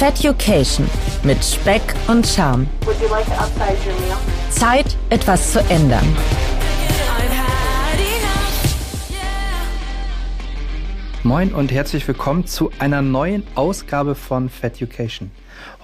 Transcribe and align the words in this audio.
Feducation 0.00 0.88
mit 1.24 1.44
Speck 1.44 1.82
und 2.08 2.26
Charme. 2.26 2.66
Zeit, 4.48 4.96
etwas 5.10 5.52
zu 5.52 5.60
ändern. 5.68 6.16
Moin 11.22 11.52
und 11.52 11.70
herzlich 11.70 12.08
willkommen 12.08 12.46
zu 12.46 12.70
einer 12.78 13.02
neuen 13.02 13.42
Ausgabe 13.56 14.14
von 14.14 14.48
Feducation. 14.48 15.32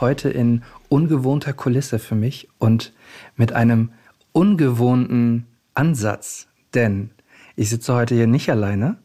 Heute 0.00 0.30
in 0.30 0.62
ungewohnter 0.88 1.52
Kulisse 1.52 1.98
für 1.98 2.14
mich 2.14 2.48
und 2.56 2.94
mit 3.36 3.52
einem 3.52 3.92
ungewohnten 4.32 5.46
Ansatz, 5.74 6.48
denn 6.72 7.10
ich 7.54 7.68
sitze 7.68 7.94
heute 7.94 8.14
hier 8.14 8.26
nicht 8.26 8.48
alleine. 8.48 8.96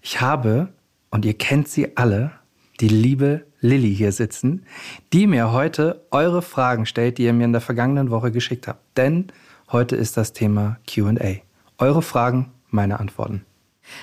Ich 0.00 0.22
habe, 0.22 0.72
und 1.10 1.26
ihr 1.26 1.34
kennt 1.34 1.68
sie 1.68 1.98
alle, 1.98 2.30
die 2.80 2.88
liebe 2.88 3.44
Lilly 3.60 3.94
hier 3.94 4.12
sitzen, 4.12 4.66
die 5.12 5.26
mir 5.26 5.52
heute 5.52 6.02
eure 6.10 6.42
Fragen 6.42 6.86
stellt, 6.86 7.18
die 7.18 7.24
ihr 7.24 7.32
mir 7.32 7.44
in 7.44 7.52
der 7.52 7.60
vergangenen 7.60 8.10
Woche 8.10 8.30
geschickt 8.30 8.68
habt. 8.68 8.80
Denn 8.96 9.28
heute 9.70 9.96
ist 9.96 10.16
das 10.16 10.32
Thema 10.32 10.78
QA. 10.86 11.36
Eure 11.78 12.02
Fragen, 12.02 12.52
meine 12.70 13.00
Antworten. 13.00 13.44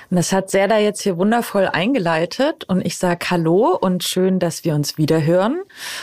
Und 0.09 0.17
das 0.17 0.31
hat 0.31 0.49
Serda 0.49 0.77
jetzt 0.77 1.01
hier 1.01 1.17
wundervoll 1.17 1.67
eingeleitet 1.67 2.65
und 2.65 2.85
ich 2.85 2.97
sage 2.97 3.29
Hallo 3.29 3.77
und 3.79 4.03
schön, 4.03 4.39
dass 4.39 4.63
wir 4.63 4.75
uns 4.75 4.97
wieder 4.97 5.23
hören 5.23 5.61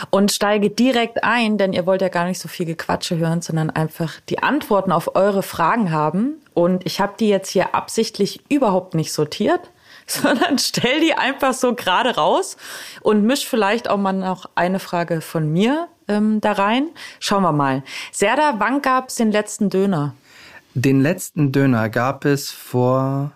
und 0.09 0.31
steige 0.31 0.69
direkt 0.69 1.23
ein, 1.23 1.57
denn 1.57 1.73
ihr 1.73 1.85
wollt 1.85 2.01
ja 2.01 2.09
gar 2.09 2.25
nicht 2.25 2.39
so 2.39 2.47
viel 2.47 2.65
Gequatsche 2.65 3.17
hören, 3.17 3.41
sondern 3.41 3.69
einfach 3.69 4.19
die 4.27 4.39
Antworten 4.39 4.91
auf 4.91 5.15
eure 5.15 5.43
Fragen 5.43 5.91
haben. 5.91 6.41
Und 6.53 6.85
ich 6.85 6.99
habe 6.99 7.13
die 7.19 7.29
jetzt 7.29 7.49
hier 7.49 7.73
absichtlich 7.73 8.41
überhaupt 8.49 8.95
nicht 8.95 9.13
sortiert, 9.13 9.71
sondern 10.21 10.57
stell 10.57 11.01
die 11.01 11.13
einfach 11.13 11.53
so 11.53 11.75
gerade 11.75 12.15
raus 12.15 12.57
und 13.01 13.23
misch 13.23 13.47
vielleicht 13.47 13.89
auch 13.89 13.97
mal 13.97 14.13
noch 14.13 14.49
eine 14.55 14.79
Frage 14.79 15.21
von 15.21 15.51
mir 15.51 15.87
ähm, 16.07 16.41
da 16.41 16.53
rein. 16.53 16.89
Schauen 17.19 17.43
wir 17.43 17.51
mal. 17.51 17.83
Serda, 18.11 18.55
wann 18.57 18.81
gab 18.81 19.09
es 19.09 19.15
den 19.15 19.31
letzten 19.31 19.69
Döner? 19.69 20.15
Den 20.73 21.01
letzten 21.01 21.51
Döner 21.51 21.89
gab 21.89 22.25
es 22.25 22.51
vor 22.51 23.31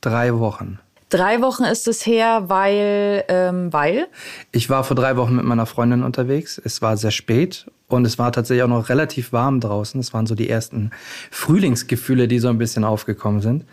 drei 0.00 0.38
Wochen. 0.38 0.80
Drei 1.10 1.42
Wochen 1.42 1.64
ist 1.64 1.88
es 1.88 2.06
her, 2.06 2.44
weil, 2.46 3.24
ähm, 3.28 3.72
weil? 3.72 4.06
Ich 4.52 4.70
war 4.70 4.84
vor 4.84 4.94
drei 4.94 5.16
Wochen 5.16 5.34
mit 5.34 5.44
meiner 5.44 5.66
Freundin 5.66 6.04
unterwegs. 6.04 6.60
Es 6.62 6.82
war 6.82 6.96
sehr 6.96 7.10
spät 7.10 7.66
und 7.88 8.06
es 8.06 8.18
war 8.18 8.30
tatsächlich 8.30 8.62
auch 8.62 8.68
noch 8.68 8.88
relativ 8.88 9.32
warm 9.32 9.58
draußen. 9.60 10.00
Es 10.00 10.14
waren 10.14 10.26
so 10.26 10.36
die 10.36 10.48
ersten 10.48 10.92
Frühlingsgefühle, 11.32 12.28
die 12.28 12.38
so 12.38 12.48
ein 12.48 12.58
bisschen 12.58 12.84
aufgekommen 12.84 13.40
sind. 13.40 13.64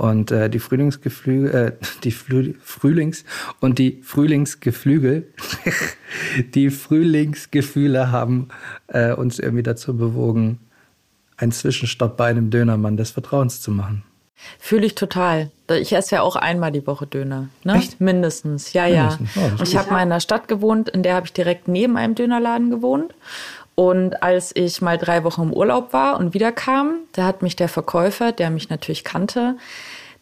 Und 0.00 0.30
äh, 0.30 0.48
die 0.48 0.60
Frühlingsgeflügel, 0.60 1.54
äh, 1.54 1.72
die 2.04 2.10
Flü 2.10 2.54
Frühlings 2.62 3.22
und 3.60 3.78
die 3.78 4.00
Frühlingsgeflügel, 4.02 5.28
die 6.54 6.70
Frühlingsgefühle 6.70 8.10
haben 8.10 8.48
äh, 8.86 9.12
uns 9.12 9.38
irgendwie 9.38 9.62
dazu 9.62 9.94
bewogen, 9.94 10.58
einen 11.36 11.52
Zwischenstopp 11.52 12.16
bei 12.16 12.28
einem 12.28 12.48
Dönermann 12.48 12.96
des 12.96 13.10
Vertrauens 13.10 13.60
zu 13.60 13.72
machen. 13.72 14.02
Fühle 14.58 14.86
ich 14.86 14.94
total. 14.94 15.50
Ich 15.68 15.92
esse 15.92 16.14
ja 16.14 16.22
auch 16.22 16.36
einmal 16.36 16.72
die 16.72 16.86
Woche 16.86 17.06
Döner. 17.06 17.50
Ne? 17.64 17.74
Echt? 17.74 18.00
Mindestens, 18.00 18.72
ja, 18.72 18.86
Mindestens. 18.86 19.34
ja. 19.34 19.42
Oh, 19.58 19.62
ich 19.62 19.76
habe 19.76 19.90
mal 19.90 19.98
in 19.98 20.10
einer 20.10 20.20
Stadt 20.20 20.48
gewohnt, 20.48 20.88
in 20.88 21.02
der 21.02 21.14
habe 21.14 21.26
ich 21.26 21.34
direkt 21.34 21.68
neben 21.68 21.98
einem 21.98 22.14
Dönerladen 22.14 22.70
gewohnt. 22.70 23.12
Und 23.80 24.22
als 24.22 24.54
ich 24.54 24.82
mal 24.82 24.98
drei 24.98 25.24
Wochen 25.24 25.40
im 25.40 25.52
Urlaub 25.54 25.94
war 25.94 26.20
und 26.20 26.34
wiederkam, 26.34 26.96
da 27.12 27.24
hat 27.24 27.40
mich 27.40 27.56
der 27.56 27.70
Verkäufer, 27.70 28.30
der 28.30 28.50
mich 28.50 28.68
natürlich 28.68 29.04
kannte, 29.04 29.56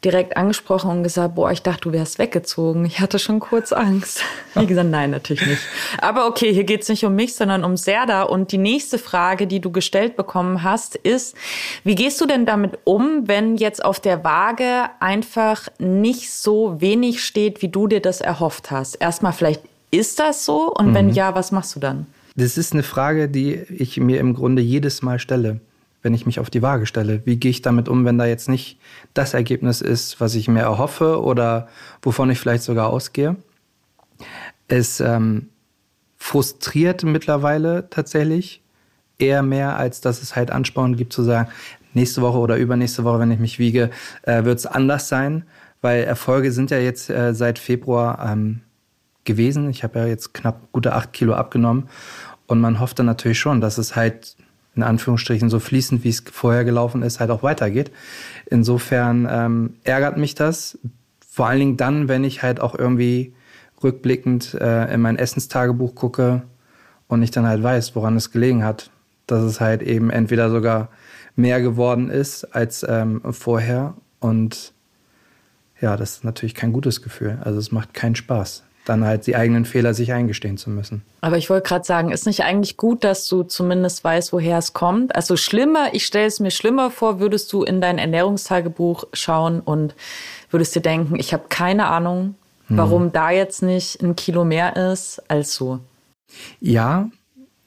direkt 0.05 0.37
angesprochen 0.37 0.92
und 0.92 1.03
gesagt, 1.03 1.34
boah, 1.34 1.50
ich 1.50 1.62
dachte, 1.62 1.81
du 1.81 1.92
wärst 1.92 2.20
weggezogen. 2.20 2.84
Ich 2.84 3.00
hatte 3.00 3.19
schon 3.19 3.41
kurz 3.41 3.73
Angst. 3.73 4.23
Wie 4.55 4.65
gesagt, 4.65 4.89
nein, 4.89 5.11
natürlich 5.11 5.45
nicht. 5.45 5.61
Aber 6.00 6.28
okay, 6.28 6.55
hier 6.55 6.62
geht's 6.62 6.89
nicht 6.89 7.05
um 7.05 7.17
mich, 7.17 7.34
sondern 7.34 7.65
um 7.65 7.77
Serda. 7.77 8.23
Und 8.23 8.53
die 8.53 8.59
nächste 8.59 8.97
Frage, 8.97 9.48
die 9.48 9.59
du 9.59 9.72
gestellt 9.72 10.15
bekommen 10.15 10.62
hast, 10.62 10.95
ist, 10.95 11.34
wie 11.83 11.97
gehst 11.97 12.20
du 12.20 12.27
denn 12.27 12.47
damit 12.47 12.78
um, 12.84 13.27
wenn 13.27 13.56
jetzt 13.56 13.84
auf 13.84 13.99
der 13.99 14.22
Waage 14.22 14.84
einfach 15.00 15.66
nicht 15.81 16.31
so 16.31 16.81
wenig 16.81 17.25
steht, 17.25 17.61
wie 17.61 17.69
du 17.71 17.88
dir 17.88 18.00
das 18.00 18.21
erhofft 18.21 18.71
hast? 18.71 18.94
Erstmal 18.94 19.32
vielleicht, 19.32 19.62
ist 19.91 20.21
das 20.21 20.44
so? 20.44 20.72
Und 20.72 20.91
mhm. 20.91 20.94
wenn 20.94 21.11
ja, 21.11 21.34
was 21.34 21.50
machst 21.50 21.75
du 21.75 21.81
dann? 21.81 22.06
Das 22.38 22.56
ist 22.56 22.72
eine 22.72 22.82
Frage, 22.82 23.28
die 23.28 23.54
ich 23.54 23.99
mir 23.99 24.21
im 24.21 24.32
Grunde 24.32 24.62
jedes 24.62 25.03
Mal 25.03 25.19
stelle 25.19 25.60
wenn 26.03 26.15
ich 26.15 26.26
mich 26.26 26.41
auf 26.41 26.50
die 26.50 26.62
Waage 26.62 26.87
stelle? 26.87 27.22
Wie 27.25 27.37
gehe 27.37 27.50
ich 27.50 27.62
damit 27.62 27.88
um, 27.88 28.04
wenn 28.04 28.19
da 28.19 28.26
jetzt 28.26 28.49
nicht 28.49 28.78
das 29.15 29.34
Ergebnis 29.34 29.81
ist, 29.81 30.21
was 30.21 30.34
ich 30.34 30.49
mir 30.49 30.60
erhoffe 30.60 31.21
oder 31.22 31.69
wovon 32.03 32.31
ich 32.31 32.38
vielleicht 32.38 32.62
sogar 32.62 32.88
ausgehe? 32.88 33.37
Es 34.69 35.00
ähm, 35.00 35.49
frustriert 36.16 37.04
mittlerweile 37.04 37.88
tatsächlich 37.91 38.62
eher 39.19 39.43
mehr, 39.43 39.76
als 39.76 40.00
dass 40.00 40.22
es 40.22 40.37
halt 40.37 40.50
Ansporn 40.50 40.97
gibt 40.97 41.12
zu 41.12 41.22
sagen, 41.22 41.49
nächste 41.94 42.22
Woche 42.22 42.38
oder 42.38 42.56
übernächste 42.56 43.03
Woche, 43.03 43.19
wenn 43.19 43.32
ich 43.32 43.41
mich 43.41 43.59
wiege, 43.59 43.91
äh, 44.22 44.44
wird 44.44 44.59
es 44.59 44.66
anders 44.66 45.09
sein, 45.09 45.44
weil 45.81 46.05
Erfolge 46.05 46.53
sind 46.53 46.70
ja 46.70 46.78
jetzt 46.78 47.10
äh, 47.10 47.34
seit 47.34 47.59
Februar 47.59 48.25
ähm, 48.31 48.60
gewesen. 49.28 49.71
Ich 49.71 49.84
habe 49.84 50.00
ja 50.00 50.06
jetzt 50.06 50.34
knapp 50.34 50.72
gute 50.72 50.94
acht 50.94 51.12
Kilo 51.12 51.34
abgenommen 51.34 51.89
und 52.49 52.61
man 52.61 52.81
hofft 52.81 52.99
dann 52.99 53.06
natürlich 53.06 53.39
schon, 53.39 53.61
dass 53.61 53.78
es 53.78 53.94
halt 53.94 54.37
in 54.75 54.83
Anführungsstrichen 54.83 55.50
so 55.50 55.61
fließend, 55.61 56.03
wie 56.03 56.09
es 56.09 56.25
vorher 56.33 56.65
gelaufen 56.65 57.03
ist, 57.03 57.21
halt 57.21 57.31
auch 57.31 57.43
weitergeht. 57.43 57.93
Insofern 58.47 59.28
ähm, 59.31 59.75
ärgert 59.84 60.17
mich 60.17 60.34
das. 60.34 60.78
Vor 61.28 61.47
allen 61.47 61.59
Dingen 61.59 61.77
dann, 61.77 62.09
wenn 62.09 62.25
ich 62.25 62.43
halt 62.43 62.61
auch 62.61 62.77
irgendwie 62.77 63.34
rückblickend 63.83 64.55
äh, 64.55 64.93
in 64.93 65.00
mein 65.00 65.19
Essenstagebuch 65.19 65.94
gucke 65.94 66.43
und 67.06 67.22
ich 67.22 67.31
dann 67.31 67.47
halt 67.47 67.62
weiß, 67.62 67.94
woran 67.97 68.17
es 68.17 68.31
gelegen 68.31 68.65
hat. 68.65 68.91
Dass 69.27 69.43
es 69.43 69.61
halt 69.61 69.83
eben 69.83 70.11
entweder 70.11 70.49
sogar 70.49 70.88
mehr 71.37 71.61
geworden 71.61 72.09
ist 72.09 72.44
als 72.44 72.87
ähm, 72.88 73.21
vorher. 73.33 73.94
Und 74.21 74.72
ja, 75.81 75.97
das 75.97 76.12
ist 76.12 76.25
natürlich 76.25 76.55
kein 76.55 76.72
gutes 76.72 77.03
Gefühl. 77.03 77.38
Also 77.43 77.59
es 77.59 77.72
macht 77.72 77.94
keinen 77.94 78.15
Spaß 78.15 78.62
dann 78.88 79.04
halt 79.04 79.26
die 79.26 79.37
eigenen 79.37 79.65
Fehler 79.65 79.94
sich 79.94 80.12
eingestehen 80.12 80.56
zu 80.56 80.71
müssen. 80.71 81.03
Aber 81.21 81.37
ich 81.37 81.50
wollte 81.50 81.69
gerade 81.69 81.84
sagen, 81.84 82.10
ist 82.10 82.26
nicht 82.26 82.44
eigentlich 82.44 82.76
gut, 82.76 83.04
dass 83.04 83.28
du 83.28 83.43
zumindest 83.43 84.04
weißt, 84.04 84.32
woher 84.32 84.59
es 84.59 84.72
kommt? 84.72 85.15
Also 85.15 85.37
schlimmer, 85.37 85.88
ich 85.93 86.06
stelle 86.06 86.26
es 86.26 86.41
mir 86.41 86.50
schlimmer 86.50 86.91
vor, 86.91 87.21
würdest 87.21 87.53
du 87.53 87.62
in 87.62 87.81
dein 87.81 87.99
Ernährungstagebuch 87.99 89.04
schauen 89.12 89.60
und 89.60 89.94
würdest 90.50 90.75
dir 90.75 90.81
denken, 90.81 91.16
ich 91.19 91.32
habe 91.32 91.44
keine 91.49 91.87
Ahnung, 91.87 92.34
hm. 92.66 92.76
warum 92.76 93.04
hm. 93.04 93.12
da 93.12 93.31
jetzt 93.31 93.62
nicht 93.62 94.03
ein 94.03 94.16
Kilo 94.16 94.44
mehr 94.44 94.76
ist 94.76 95.22
als 95.28 95.55
so. 95.55 95.81
Ja, 96.60 97.09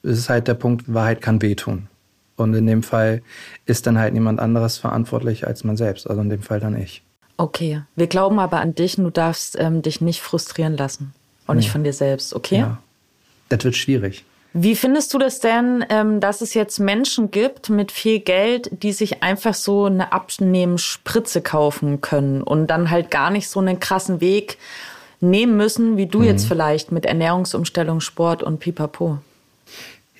es 0.02 0.18
ist 0.18 0.28
halt 0.28 0.48
der 0.48 0.54
Punkt, 0.54 0.92
Wahrheit 0.92 1.20
kann 1.20 1.42
wehtun. 1.42 1.88
Und 2.36 2.54
in 2.54 2.66
dem 2.66 2.82
Fall 2.82 3.22
ist 3.66 3.86
dann 3.86 3.98
halt 3.98 4.14
niemand 4.14 4.40
anderes 4.40 4.78
verantwortlich 4.78 5.46
als 5.46 5.64
man 5.64 5.76
selbst, 5.76 6.08
also 6.08 6.22
in 6.22 6.30
dem 6.30 6.42
Fall 6.42 6.60
dann 6.60 6.76
ich. 6.76 7.02
Okay, 7.36 7.82
wir 7.96 8.06
glauben 8.06 8.38
aber 8.38 8.60
an 8.60 8.74
dich 8.74 8.98
und 8.98 9.04
du 9.04 9.10
darfst 9.10 9.58
ähm, 9.58 9.82
dich 9.82 10.00
nicht 10.00 10.20
frustrieren 10.20 10.76
lassen. 10.76 11.14
Auch 11.46 11.54
nicht 11.54 11.70
von 11.70 11.82
dir 11.82 11.92
selbst, 11.92 12.34
okay? 12.34 12.58
Ja. 12.58 12.78
Das 13.48 13.64
wird 13.64 13.76
schwierig. 13.76 14.24
Wie 14.54 14.76
findest 14.76 15.14
du 15.14 15.18
das 15.18 15.40
denn, 15.40 15.84
ähm, 15.88 16.20
dass 16.20 16.42
es 16.42 16.52
jetzt 16.52 16.78
Menschen 16.78 17.30
gibt 17.30 17.70
mit 17.70 17.90
viel 17.90 18.20
Geld, 18.20 18.70
die 18.82 18.92
sich 18.92 19.22
einfach 19.22 19.54
so 19.54 19.86
eine 19.86 20.12
Abnehmspritze 20.12 21.40
kaufen 21.40 22.02
können 22.02 22.42
und 22.42 22.66
dann 22.66 22.90
halt 22.90 23.10
gar 23.10 23.30
nicht 23.30 23.48
so 23.48 23.60
einen 23.60 23.80
krassen 23.80 24.20
Weg 24.20 24.58
nehmen 25.20 25.56
müssen, 25.56 25.96
wie 25.96 26.06
du 26.06 26.18
mhm. 26.18 26.24
jetzt 26.24 26.46
vielleicht 26.46 26.92
mit 26.92 27.06
Ernährungsumstellung, 27.06 28.00
Sport 28.00 28.42
und 28.42 28.58
Pipapo? 28.58 29.18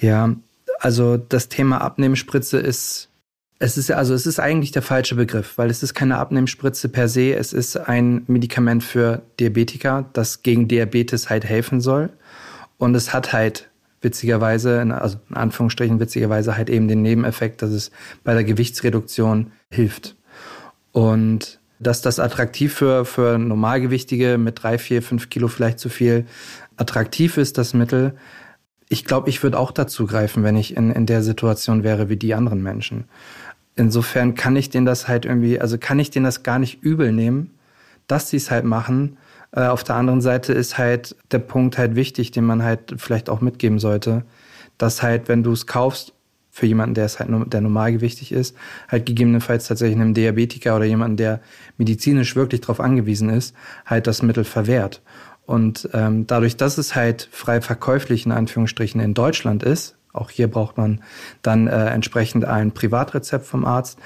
Ja, 0.01 0.35
also 0.79 1.19
das 1.19 1.49
Thema 1.49 1.83
Abnehmspritze 1.83 2.59
ist 2.59 3.09
es 3.63 3.79
ist 3.79 3.93
also 3.93 4.13
es 4.13 4.27
ist 4.27 4.41
eigentlich 4.41 4.73
der 4.73 4.83
falsche 4.83 5.15
Begriff, 5.15 5.57
weil 5.57 5.71
es 5.71 5.85
ist 5.85 5.95
keine 5.95 6.19
Abnehmspritze 6.19 6.89
per 6.89 7.09
se, 7.09 7.35
es 7.35 7.53
ist 7.53 7.77
ein 7.77 8.25
Medikament 8.27 8.83
für 8.83 9.23
Diabetiker, 9.39 10.05
das 10.15 10.43
gegen 10.43 10.67
Diabetes 10.67 11.31
halt 11.31 11.45
helfen 11.45 11.81
soll 11.81 12.11
und 12.79 12.97
es 12.97 13.15
hat 13.15 13.33
halt 13.33 13.71
witzigerweise, 14.01 14.81
also 15.01 15.19
in 15.31 15.37
Anführungsstrichen 15.37 16.01
witzigerweise 16.01 16.57
halt 16.57 16.71
eben 16.71 16.89
den 16.89 17.03
Nebeneffekt, 17.03 17.63
dass 17.63 17.71
es 17.71 17.93
bei 18.25 18.35
der 18.35 18.43
Gewichtsreduktion 18.43 19.53
hilft. 19.71 20.17
Und 20.91 21.61
dass 21.79 22.03
das 22.03 22.19
attraktiv 22.19 22.75
für, 22.75 23.05
für 23.05 23.39
Normalgewichtige 23.39 24.39
mit 24.39 24.61
drei, 24.61 24.79
vier, 24.79 25.03
fünf 25.03 25.31
Kilo 25.31 25.47
vielleicht 25.47 25.79
zu 25.79 25.89
viel 25.89 26.27
attraktiv 26.77 27.37
ist, 27.37 27.59
das 27.59 27.75
Mittel. 27.75 28.15
Ich 28.89 29.05
glaube, 29.05 29.31
ich 29.31 29.41
würde 29.45 29.59
auch 29.59 29.71
dazu 29.71 30.05
greifen, 30.07 30.43
wenn 30.43 30.57
ich 30.57 30.77
in, 30.77 30.91
in 30.91 31.07
der 31.07 31.23
Situation 31.23 31.85
wäre 31.85 32.09
wie 32.09 32.17
die 32.17 32.35
anderen 32.35 32.61
Menschen 32.61 33.05
insofern 33.77 34.35
kann 34.35 34.57
ich 34.57 34.71
denen 34.71 34.87
das 34.87 35.09
halt 35.09 35.25
irgendwie, 35.25 35.61
also 35.61 35.79
kann 35.79 35.99
ich 35.99 36.11
denen 36.11 36.25
das 36.25 36.43
gar 36.43 36.59
nicht 36.59 36.83
übel 36.83 37.13
nehmen, 37.13 37.51
dass 38.07 38.31
sie 38.31 38.37
es 38.37 38.51
halt 38.51 38.65
machen. 38.65 39.17
Äh, 39.53 39.67
auf 39.67 39.85
der 39.85 39.97
anderen 39.97 40.21
Seite 40.21 40.53
ist 40.53 40.79
halt 40.79 41.17
der 41.31 41.39
Punkt 41.39 41.79
halt 41.79 41.95
wichtig, 41.95 42.31
den 42.31 42.45
man 42.45 42.63
halt 42.63 42.95
vielleicht 42.97 43.31
auch 43.31 43.41
mitgeben 43.41 43.79
sollte, 43.79 44.25
dass 44.79 45.03
halt, 45.03 45.29
wenn 45.29 45.43
du 45.43 45.53
es 45.53 45.67
kaufst, 45.67 46.13
für 46.55 46.67
jemanden, 46.67 46.95
der 46.95 47.07
es 47.07 47.19
halt 47.19 47.31
der 47.51 47.63
normalgewichtig 47.63 48.31
ist, 48.31 48.55
halt 48.87 49.07
gegebenenfalls 49.07 49.69
tatsächlich 49.69 49.99
einem 49.99 50.13
Diabetiker 50.13 50.77
oder 50.77 50.85
jemanden, 50.85 51.17
der 51.17 51.41
medizinisch 51.79 52.37
wirklich 52.37 52.61
darauf 52.61 52.79
angewiesen 52.79 53.31
ist, 53.31 53.57
halt 53.87 54.07
das 54.07 54.21
Mittel 54.21 54.45
verwehrt. 54.45 55.01
Und 55.47 55.89
ähm, 55.95 56.27
dadurch, 56.27 56.59
dass 56.59 56.77
es 56.77 56.95
halt 56.95 57.27
frei 57.33 57.63
verkäuflich 57.63 58.27
in 58.27 58.33
Anführungsstrichen 58.33 59.01
in 59.01 59.15
Deutschland 59.15 59.63
ist, 59.63 59.97
auch 60.13 60.31
hier 60.31 60.49
braucht 60.49 60.77
man 60.77 61.03
dann 61.43 61.67
äh, 61.67 61.87
entsprechend 61.87 62.45
ein 62.45 62.73
Privatrezept 62.73 63.47
vom 63.47 63.65
Arzt, 63.65 63.99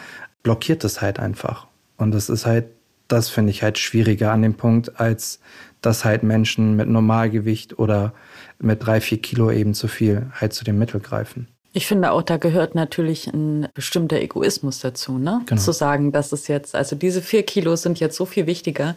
blockiert 0.42 0.84
es 0.84 1.00
halt 1.00 1.18
einfach. 1.18 1.66
Und 1.96 2.12
das 2.12 2.28
ist 2.28 2.46
halt, 2.46 2.66
das 3.08 3.28
finde 3.28 3.50
ich 3.50 3.62
halt 3.62 3.78
schwieriger 3.78 4.32
an 4.32 4.42
dem 4.42 4.54
Punkt, 4.54 5.00
als 5.00 5.40
dass 5.80 6.04
halt 6.04 6.22
Menschen 6.22 6.76
mit 6.76 6.88
Normalgewicht 6.88 7.78
oder 7.78 8.12
mit 8.58 8.84
drei, 8.84 9.00
vier 9.00 9.18
Kilo 9.18 9.50
eben 9.50 9.74
zu 9.74 9.88
viel 9.88 10.30
halt 10.32 10.52
zu 10.52 10.64
dem 10.64 10.78
Mittel 10.78 11.00
greifen. 11.00 11.48
Ich 11.72 11.86
finde 11.86 12.10
auch, 12.12 12.22
da 12.22 12.38
gehört 12.38 12.74
natürlich 12.74 13.26
ein 13.26 13.68
bestimmter 13.74 14.16
Egoismus 14.16 14.80
dazu, 14.80 15.18
ne? 15.18 15.42
Genau. 15.44 15.60
Zu 15.60 15.72
sagen, 15.72 16.10
dass 16.10 16.32
es 16.32 16.48
jetzt, 16.48 16.74
also 16.74 16.96
diese 16.96 17.20
vier 17.20 17.42
Kilo 17.42 17.76
sind 17.76 18.00
jetzt 18.00 18.16
so 18.16 18.24
viel 18.24 18.46
wichtiger 18.46 18.96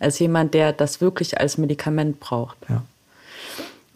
als 0.00 0.18
jemand, 0.18 0.54
der 0.54 0.72
das 0.72 1.00
wirklich 1.00 1.38
als 1.38 1.56
Medikament 1.56 2.18
braucht. 2.18 2.56
Ja. 2.68 2.82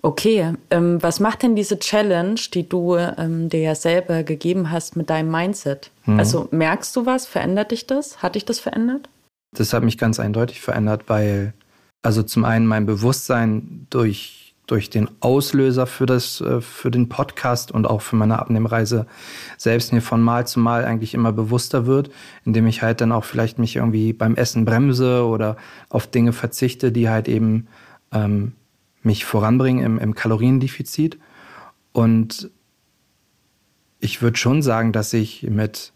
Okay, 0.04 0.52
ähm, 0.68 1.02
was 1.02 1.18
macht 1.18 1.42
denn 1.42 1.56
diese 1.56 1.78
Challenge, 1.78 2.38
die 2.52 2.68
du 2.68 2.94
ähm, 2.94 3.48
dir 3.48 3.60
ja 3.60 3.74
selber 3.74 4.22
gegeben 4.22 4.70
hast 4.70 4.96
mit 4.96 5.08
deinem 5.08 5.30
Mindset? 5.30 5.90
Mhm. 6.04 6.18
Also 6.18 6.46
merkst 6.50 6.94
du 6.94 7.06
was? 7.06 7.24
Verändert 7.24 7.70
dich 7.70 7.86
das? 7.86 8.22
Hat 8.22 8.34
dich 8.34 8.44
das 8.44 8.60
verändert? 8.60 9.08
Das 9.56 9.72
hat 9.72 9.82
mich 9.82 9.96
ganz 9.96 10.20
eindeutig 10.20 10.60
verändert, 10.60 11.04
weil 11.06 11.54
also 12.02 12.22
zum 12.22 12.44
einen 12.44 12.66
mein 12.66 12.84
Bewusstsein 12.84 13.86
durch, 13.88 14.54
durch 14.66 14.90
den 14.90 15.08
Auslöser 15.20 15.86
für, 15.86 16.04
das, 16.04 16.38
äh, 16.42 16.60
für 16.60 16.90
den 16.90 17.08
Podcast 17.08 17.72
und 17.72 17.86
auch 17.86 18.02
für 18.02 18.16
meine 18.16 18.38
Abnehmreise 18.40 19.06
selbst 19.56 19.94
mir 19.94 20.02
von 20.02 20.20
Mal 20.20 20.46
zu 20.46 20.60
Mal 20.60 20.84
eigentlich 20.84 21.14
immer 21.14 21.32
bewusster 21.32 21.86
wird, 21.86 22.10
indem 22.44 22.66
ich 22.66 22.82
halt 22.82 23.00
dann 23.00 23.10
auch 23.10 23.24
vielleicht 23.24 23.58
mich 23.58 23.76
irgendwie 23.76 24.12
beim 24.12 24.34
Essen 24.34 24.66
bremse 24.66 25.24
oder 25.24 25.56
auf 25.88 26.06
Dinge 26.06 26.34
verzichte, 26.34 26.92
die 26.92 27.08
halt 27.08 27.26
eben 27.26 27.68
ähm, 28.12 28.52
mich 29.04 29.24
voranbringen 29.24 29.84
im, 29.84 29.98
im 29.98 30.14
Kaloriendefizit. 30.14 31.18
Und 31.92 32.50
ich 34.00 34.22
würde 34.22 34.36
schon 34.36 34.62
sagen, 34.62 34.92
dass 34.92 35.12
ich 35.12 35.44
mit, 35.44 35.92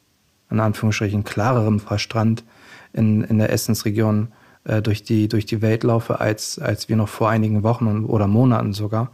in 0.51 0.61
Anführungsstrichen, 0.61 1.25
klarerem 1.25 1.81
Verstand 1.81 2.45
in, 2.93 3.25
in 3.25 3.39
der 3.39 3.53
Essensregion 3.53 4.29
äh, 4.65 4.81
durch, 4.83 5.03
die, 5.03 5.29
durch 5.29 5.47
die 5.47 5.63
Welt 5.63 5.83
laufe, 5.85 6.21
als, 6.21 6.59
als 6.59 6.89
wir 6.89 6.97
noch 6.97 7.09
vor 7.09 7.31
einigen 7.31 7.63
Wochen 7.63 8.05
oder 8.05 8.27
Monaten 8.27 8.73
sogar. 8.73 9.11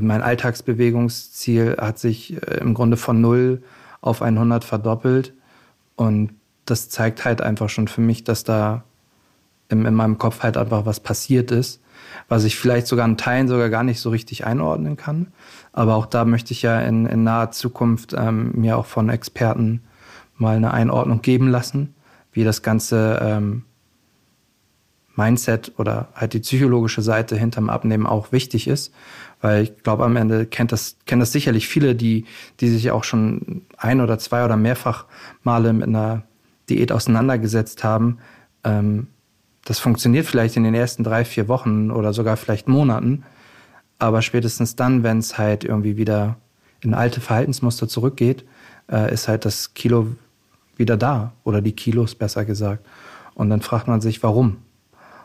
Mein 0.00 0.22
Alltagsbewegungsziel 0.22 1.76
hat 1.78 1.98
sich 1.98 2.34
äh, 2.42 2.58
im 2.60 2.74
Grunde 2.74 2.96
von 2.96 3.20
0 3.20 3.62
auf 4.00 4.22
100 4.22 4.64
verdoppelt. 4.64 5.34
Und 5.96 6.30
das 6.64 6.88
zeigt 6.88 7.24
halt 7.24 7.40
einfach 7.40 7.68
schon 7.68 7.88
für 7.88 8.00
mich, 8.00 8.24
dass 8.24 8.44
da 8.44 8.84
in, 9.68 9.84
in 9.84 9.94
meinem 9.94 10.18
Kopf 10.18 10.42
halt 10.42 10.56
einfach 10.56 10.86
was 10.86 11.00
passiert 11.00 11.50
ist 11.50 11.80
was 12.28 12.44
ich 12.44 12.56
vielleicht 12.56 12.86
sogar 12.86 13.06
in 13.06 13.16
Teilen 13.16 13.48
sogar 13.48 13.70
gar 13.70 13.82
nicht 13.82 14.00
so 14.00 14.10
richtig 14.10 14.46
einordnen 14.46 14.96
kann. 14.96 15.28
Aber 15.72 15.96
auch 15.96 16.06
da 16.06 16.24
möchte 16.24 16.52
ich 16.52 16.62
ja 16.62 16.80
in, 16.80 17.06
in 17.06 17.24
naher 17.24 17.50
Zukunft 17.50 18.14
ähm, 18.16 18.52
mir 18.54 18.76
auch 18.76 18.86
von 18.86 19.08
Experten 19.08 19.82
mal 20.36 20.56
eine 20.56 20.72
Einordnung 20.72 21.22
geben 21.22 21.48
lassen, 21.48 21.94
wie 22.32 22.44
das 22.44 22.62
ganze 22.62 23.18
ähm, 23.22 23.64
Mindset 25.18 25.72
oder 25.78 26.08
halt 26.14 26.32
die 26.32 26.38
psychologische 26.38 27.02
Seite 27.02 27.36
hinterm 27.36 27.70
Abnehmen 27.70 28.06
auch 28.06 28.32
wichtig 28.32 28.68
ist. 28.68 28.94
Weil 29.40 29.64
ich 29.64 29.82
glaube, 29.82 30.04
am 30.04 30.16
Ende 30.16 30.46
kennt 30.46 30.72
das, 30.72 30.96
kennen 31.06 31.20
das 31.20 31.32
sicherlich 31.32 31.68
viele, 31.68 31.94
die, 31.94 32.24
die 32.60 32.68
sich 32.68 32.90
auch 32.90 33.04
schon 33.04 33.62
ein 33.76 34.00
oder 34.00 34.18
zwei 34.18 34.44
oder 34.44 34.56
mehrfach 34.56 35.06
Male 35.42 35.72
mit 35.72 35.88
einer 35.88 36.22
Diät 36.68 36.92
auseinandergesetzt 36.92 37.84
haben. 37.84 38.18
Ähm, 38.64 39.08
das 39.68 39.78
funktioniert 39.80 40.24
vielleicht 40.24 40.56
in 40.56 40.64
den 40.64 40.74
ersten 40.74 41.04
drei, 41.04 41.26
vier 41.26 41.46
Wochen 41.46 41.90
oder 41.90 42.14
sogar 42.14 42.38
vielleicht 42.38 42.68
Monaten. 42.68 43.24
Aber 43.98 44.22
spätestens 44.22 44.76
dann, 44.76 45.02
wenn 45.02 45.18
es 45.18 45.36
halt 45.36 45.62
irgendwie 45.62 45.98
wieder 45.98 46.36
in 46.80 46.94
alte 46.94 47.20
Verhaltensmuster 47.20 47.86
zurückgeht, 47.86 48.46
äh, 48.90 49.12
ist 49.12 49.28
halt 49.28 49.44
das 49.44 49.74
Kilo 49.74 50.06
wieder 50.78 50.96
da 50.96 51.32
oder 51.44 51.60
die 51.60 51.72
Kilos 51.72 52.14
besser 52.14 52.46
gesagt. 52.46 52.86
Und 53.34 53.50
dann 53.50 53.60
fragt 53.60 53.88
man 53.88 54.00
sich, 54.00 54.22
warum? 54.22 54.56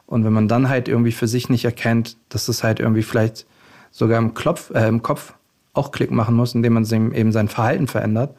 Und 0.07 0.25
wenn 0.25 0.34
man 0.34 0.50
dann 0.50 0.68
halt 0.68 0.89
irgendwie 0.89 1.13
für 1.13 1.30
sich 1.30 1.48
nicht 1.48 1.63
erkennt, 1.63 2.18
dass 2.28 2.50
es 2.50 2.66
halt 2.66 2.81
irgendwie 2.81 3.04
vielleicht 3.04 3.46
sogar 3.92 4.18
im, 4.19 4.34
Klopf, 4.34 4.72
äh, 4.72 4.89
im 4.89 5.01
Kopf 5.01 5.36
auch 5.72 5.92
Klick 5.92 6.12
machen 6.12 6.36
muss, 6.36 6.54
indem 6.54 6.74
man 6.74 6.84
eben 6.84 7.31
sein 7.31 7.48
Verhalten 7.48 7.88
verändert, 7.88 8.36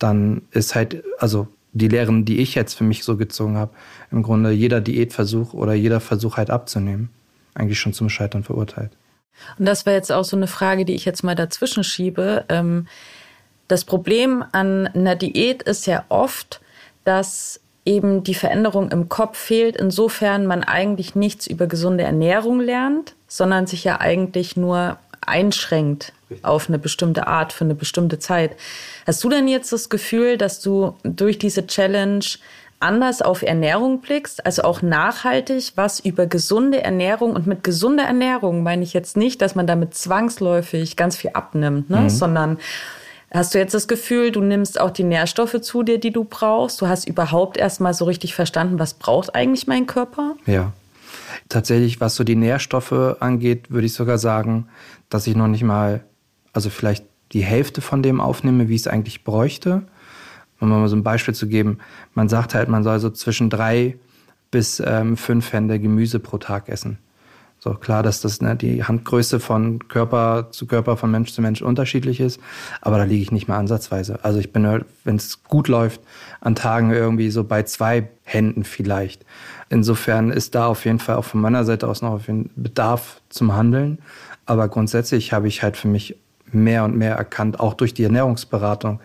dann 0.00 0.42
ist 0.50 0.74
halt, 0.74 1.04
also 1.20 1.46
die 1.72 1.88
Lehren, 1.88 2.24
die 2.24 2.38
ich 2.38 2.54
jetzt 2.54 2.74
für 2.74 2.84
mich 2.84 3.04
so 3.04 3.16
gezogen 3.16 3.56
habe, 3.56 3.72
im 4.10 4.22
Grunde 4.22 4.50
jeder 4.50 4.80
Diätversuch 4.80 5.54
oder 5.54 5.74
jeder 5.74 6.00
Versuch 6.00 6.36
halt 6.36 6.50
abzunehmen, 6.50 7.10
eigentlich 7.54 7.78
schon 7.78 7.92
zum 7.92 8.08
Scheitern 8.08 8.42
verurteilt. 8.42 8.92
Und 9.58 9.66
das 9.66 9.86
wäre 9.86 9.96
jetzt 9.96 10.10
auch 10.10 10.24
so 10.24 10.36
eine 10.36 10.46
Frage, 10.48 10.84
die 10.84 10.94
ich 10.94 11.04
jetzt 11.04 11.22
mal 11.22 11.34
dazwischen 11.34 11.84
schiebe. 11.84 12.44
Ähm, 12.48 12.86
das 13.68 13.84
Problem 13.84 14.44
an 14.52 14.86
einer 14.88 15.14
Diät 15.14 15.62
ist 15.62 15.86
ja 15.86 16.04
oft, 16.08 16.60
dass 17.04 17.60
eben 17.84 18.22
die 18.22 18.34
Veränderung 18.34 18.90
im 18.90 19.08
Kopf 19.08 19.38
fehlt, 19.38 19.76
insofern 19.76 20.46
man 20.46 20.64
eigentlich 20.64 21.14
nichts 21.14 21.46
über 21.46 21.66
gesunde 21.66 22.04
Ernährung 22.04 22.60
lernt, 22.60 23.14
sondern 23.28 23.66
sich 23.66 23.84
ja 23.84 24.00
eigentlich 24.00 24.56
nur 24.56 24.98
einschränkt 25.20 26.12
auf 26.42 26.68
eine 26.68 26.78
bestimmte 26.78 27.26
Art 27.26 27.52
für 27.52 27.64
eine 27.64 27.74
bestimmte 27.74 28.18
Zeit. 28.18 28.56
Hast 29.06 29.22
du 29.24 29.28
denn 29.28 29.48
jetzt 29.48 29.72
das 29.72 29.88
Gefühl, 29.88 30.36
dass 30.36 30.60
du 30.60 30.94
durch 31.02 31.38
diese 31.38 31.66
Challenge 31.66 32.24
anders 32.80 33.22
auf 33.22 33.42
Ernährung 33.42 34.00
blickst, 34.00 34.46
also 34.46 34.62
auch 34.62 34.82
nachhaltig 34.82 35.72
was 35.74 36.00
über 36.00 36.26
gesunde 36.26 36.82
Ernährung 36.82 37.34
und 37.34 37.46
mit 37.46 37.64
gesunder 37.64 38.04
Ernährung 38.04 38.62
meine 38.62 38.84
ich 38.84 38.92
jetzt 38.92 39.16
nicht, 39.16 39.42
dass 39.42 39.54
man 39.54 39.66
damit 39.66 39.94
zwangsläufig 39.94 40.96
ganz 40.96 41.16
viel 41.16 41.30
abnimmt, 41.34 41.90
ne? 41.90 42.02
Mhm. 42.02 42.08
sondern 42.10 42.58
hast 43.32 43.54
du 43.54 43.58
jetzt 43.58 43.74
das 43.74 43.88
Gefühl, 43.88 44.30
du 44.30 44.40
nimmst 44.40 44.80
auch 44.80 44.90
die 44.90 45.04
Nährstoffe 45.04 45.60
zu 45.60 45.82
dir, 45.82 45.98
die 45.98 46.12
du 46.12 46.24
brauchst, 46.24 46.80
du 46.80 46.86
hast 46.86 47.08
überhaupt 47.08 47.56
erst 47.56 47.80
mal 47.80 47.94
so 47.94 48.04
richtig 48.04 48.34
verstanden, 48.34 48.78
was 48.78 48.94
braucht 48.94 49.34
eigentlich 49.34 49.66
mein 49.66 49.86
Körper? 49.86 50.36
Ja. 50.46 50.72
Tatsächlich, 51.48 52.00
was 52.00 52.14
so 52.14 52.24
die 52.24 52.36
Nährstoffe 52.36 53.16
angeht, 53.20 53.70
würde 53.70 53.86
ich 53.86 53.94
sogar 53.94 54.18
sagen, 54.18 54.68
dass 55.08 55.26
ich 55.26 55.34
noch 55.34 55.48
nicht 55.48 55.62
mal, 55.62 56.04
also 56.58 56.70
vielleicht 56.70 57.04
die 57.30 57.44
Hälfte 57.44 57.80
von 57.80 58.02
dem 58.02 58.20
aufnehme, 58.20 58.68
wie 58.68 58.74
ich 58.74 58.80
es 58.80 58.88
eigentlich 58.88 59.22
bräuchte. 59.22 59.82
Um 60.58 60.70
mal 60.70 60.88
so 60.88 60.96
ein 60.96 61.04
Beispiel 61.04 61.32
zu 61.32 61.46
geben, 61.46 61.78
man 62.14 62.28
sagt 62.28 62.52
halt, 62.52 62.68
man 62.68 62.82
soll 62.82 62.98
so 62.98 63.10
zwischen 63.10 63.48
drei 63.48 63.96
bis 64.50 64.82
ähm, 64.84 65.16
fünf 65.16 65.52
Hände 65.52 65.78
Gemüse 65.78 66.18
pro 66.18 66.38
Tag 66.38 66.68
essen. 66.68 66.98
So 67.60 67.74
klar, 67.74 68.02
dass 68.02 68.20
das 68.20 68.40
ne, 68.40 68.56
die 68.56 68.82
Handgröße 68.82 69.38
von 69.38 69.86
Körper 69.86 70.48
zu 70.50 70.66
Körper, 70.66 70.96
von 70.96 71.12
Mensch 71.12 71.32
zu 71.32 71.42
Mensch 71.42 71.62
unterschiedlich 71.62 72.18
ist, 72.18 72.40
aber 72.80 72.98
da 72.98 73.04
liege 73.04 73.22
ich 73.22 73.30
nicht 73.30 73.46
mehr 73.46 73.56
ansatzweise. 73.56 74.18
Also 74.24 74.40
ich 74.40 74.52
bin, 74.52 74.66
halt, 74.66 74.84
wenn 75.04 75.14
es 75.14 75.44
gut 75.44 75.68
läuft, 75.68 76.00
an 76.40 76.56
Tagen 76.56 76.90
irgendwie 76.90 77.30
so 77.30 77.44
bei 77.44 77.62
zwei 77.62 78.08
Händen 78.24 78.64
vielleicht. 78.64 79.24
Insofern 79.68 80.32
ist 80.32 80.56
da 80.56 80.66
auf 80.66 80.84
jeden 80.84 80.98
Fall 80.98 81.14
auch 81.14 81.24
von 81.24 81.40
meiner 81.40 81.64
Seite 81.64 81.86
aus 81.86 82.02
noch 82.02 82.14
auf 82.14 82.26
jeden 82.26 82.50
Bedarf 82.56 83.20
zum 83.28 83.54
Handeln. 83.54 83.98
Aber 84.44 84.66
grundsätzlich 84.66 85.32
habe 85.32 85.46
ich 85.46 85.62
halt 85.62 85.76
für 85.76 85.86
mich 85.86 86.16
mehr 86.54 86.84
und 86.84 86.96
mehr 86.96 87.14
erkannt, 87.14 87.60
auch 87.60 87.74
durch 87.74 87.94
die 87.94 88.04
Ernährungsberatung, 88.04 89.00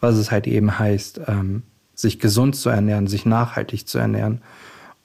was 0.00 0.16
es 0.16 0.30
halt 0.30 0.46
eben 0.46 0.78
heißt, 0.78 1.20
ähm, 1.26 1.62
sich 1.94 2.18
gesund 2.18 2.56
zu 2.56 2.68
ernähren, 2.68 3.06
sich 3.06 3.26
nachhaltig 3.26 3.88
zu 3.88 3.98
ernähren. 3.98 4.42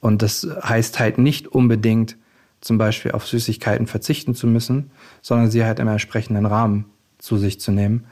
Und 0.00 0.22
das 0.22 0.46
heißt 0.62 0.98
halt 0.98 1.18
nicht 1.18 1.48
unbedingt 1.48 2.16
zum 2.60 2.78
Beispiel 2.78 3.12
auf 3.12 3.26
Süßigkeiten 3.26 3.86
verzichten 3.86 4.34
zu 4.34 4.46
müssen, 4.46 4.90
sondern 5.20 5.50
sie 5.50 5.64
halt 5.64 5.78
im 5.78 5.88
entsprechenden 5.88 6.46
Rahmen 6.46 6.84
zu 7.18 7.36
sich 7.36 7.60
zu 7.60 7.72
nehmen. 7.72 8.04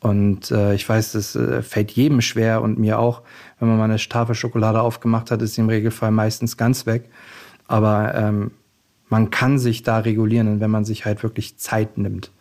Und 0.00 0.50
äh, 0.50 0.74
ich 0.74 0.88
weiß, 0.88 1.12
das 1.12 1.36
äh, 1.36 1.62
fällt 1.62 1.92
jedem 1.92 2.20
schwer 2.20 2.62
und 2.62 2.78
mir 2.78 2.98
auch, 2.98 3.22
wenn 3.60 3.68
man 3.68 3.78
mal 3.78 3.84
eine 3.84 3.96
Tafel 3.96 4.34
Schokolade 4.34 4.80
aufgemacht 4.80 5.30
hat, 5.30 5.42
ist 5.42 5.54
sie 5.54 5.60
im 5.60 5.68
Regelfall 5.68 6.10
meistens 6.10 6.56
ganz 6.56 6.86
weg. 6.86 7.08
Aber 7.68 8.14
ähm, 8.14 8.50
man 9.08 9.30
kann 9.30 9.58
sich 9.58 9.84
da 9.84 9.98
regulieren, 9.98 10.60
wenn 10.60 10.70
man 10.70 10.84
sich 10.84 11.04
halt 11.04 11.22
wirklich 11.22 11.58
Zeit 11.58 11.98
nimmt 11.98 12.32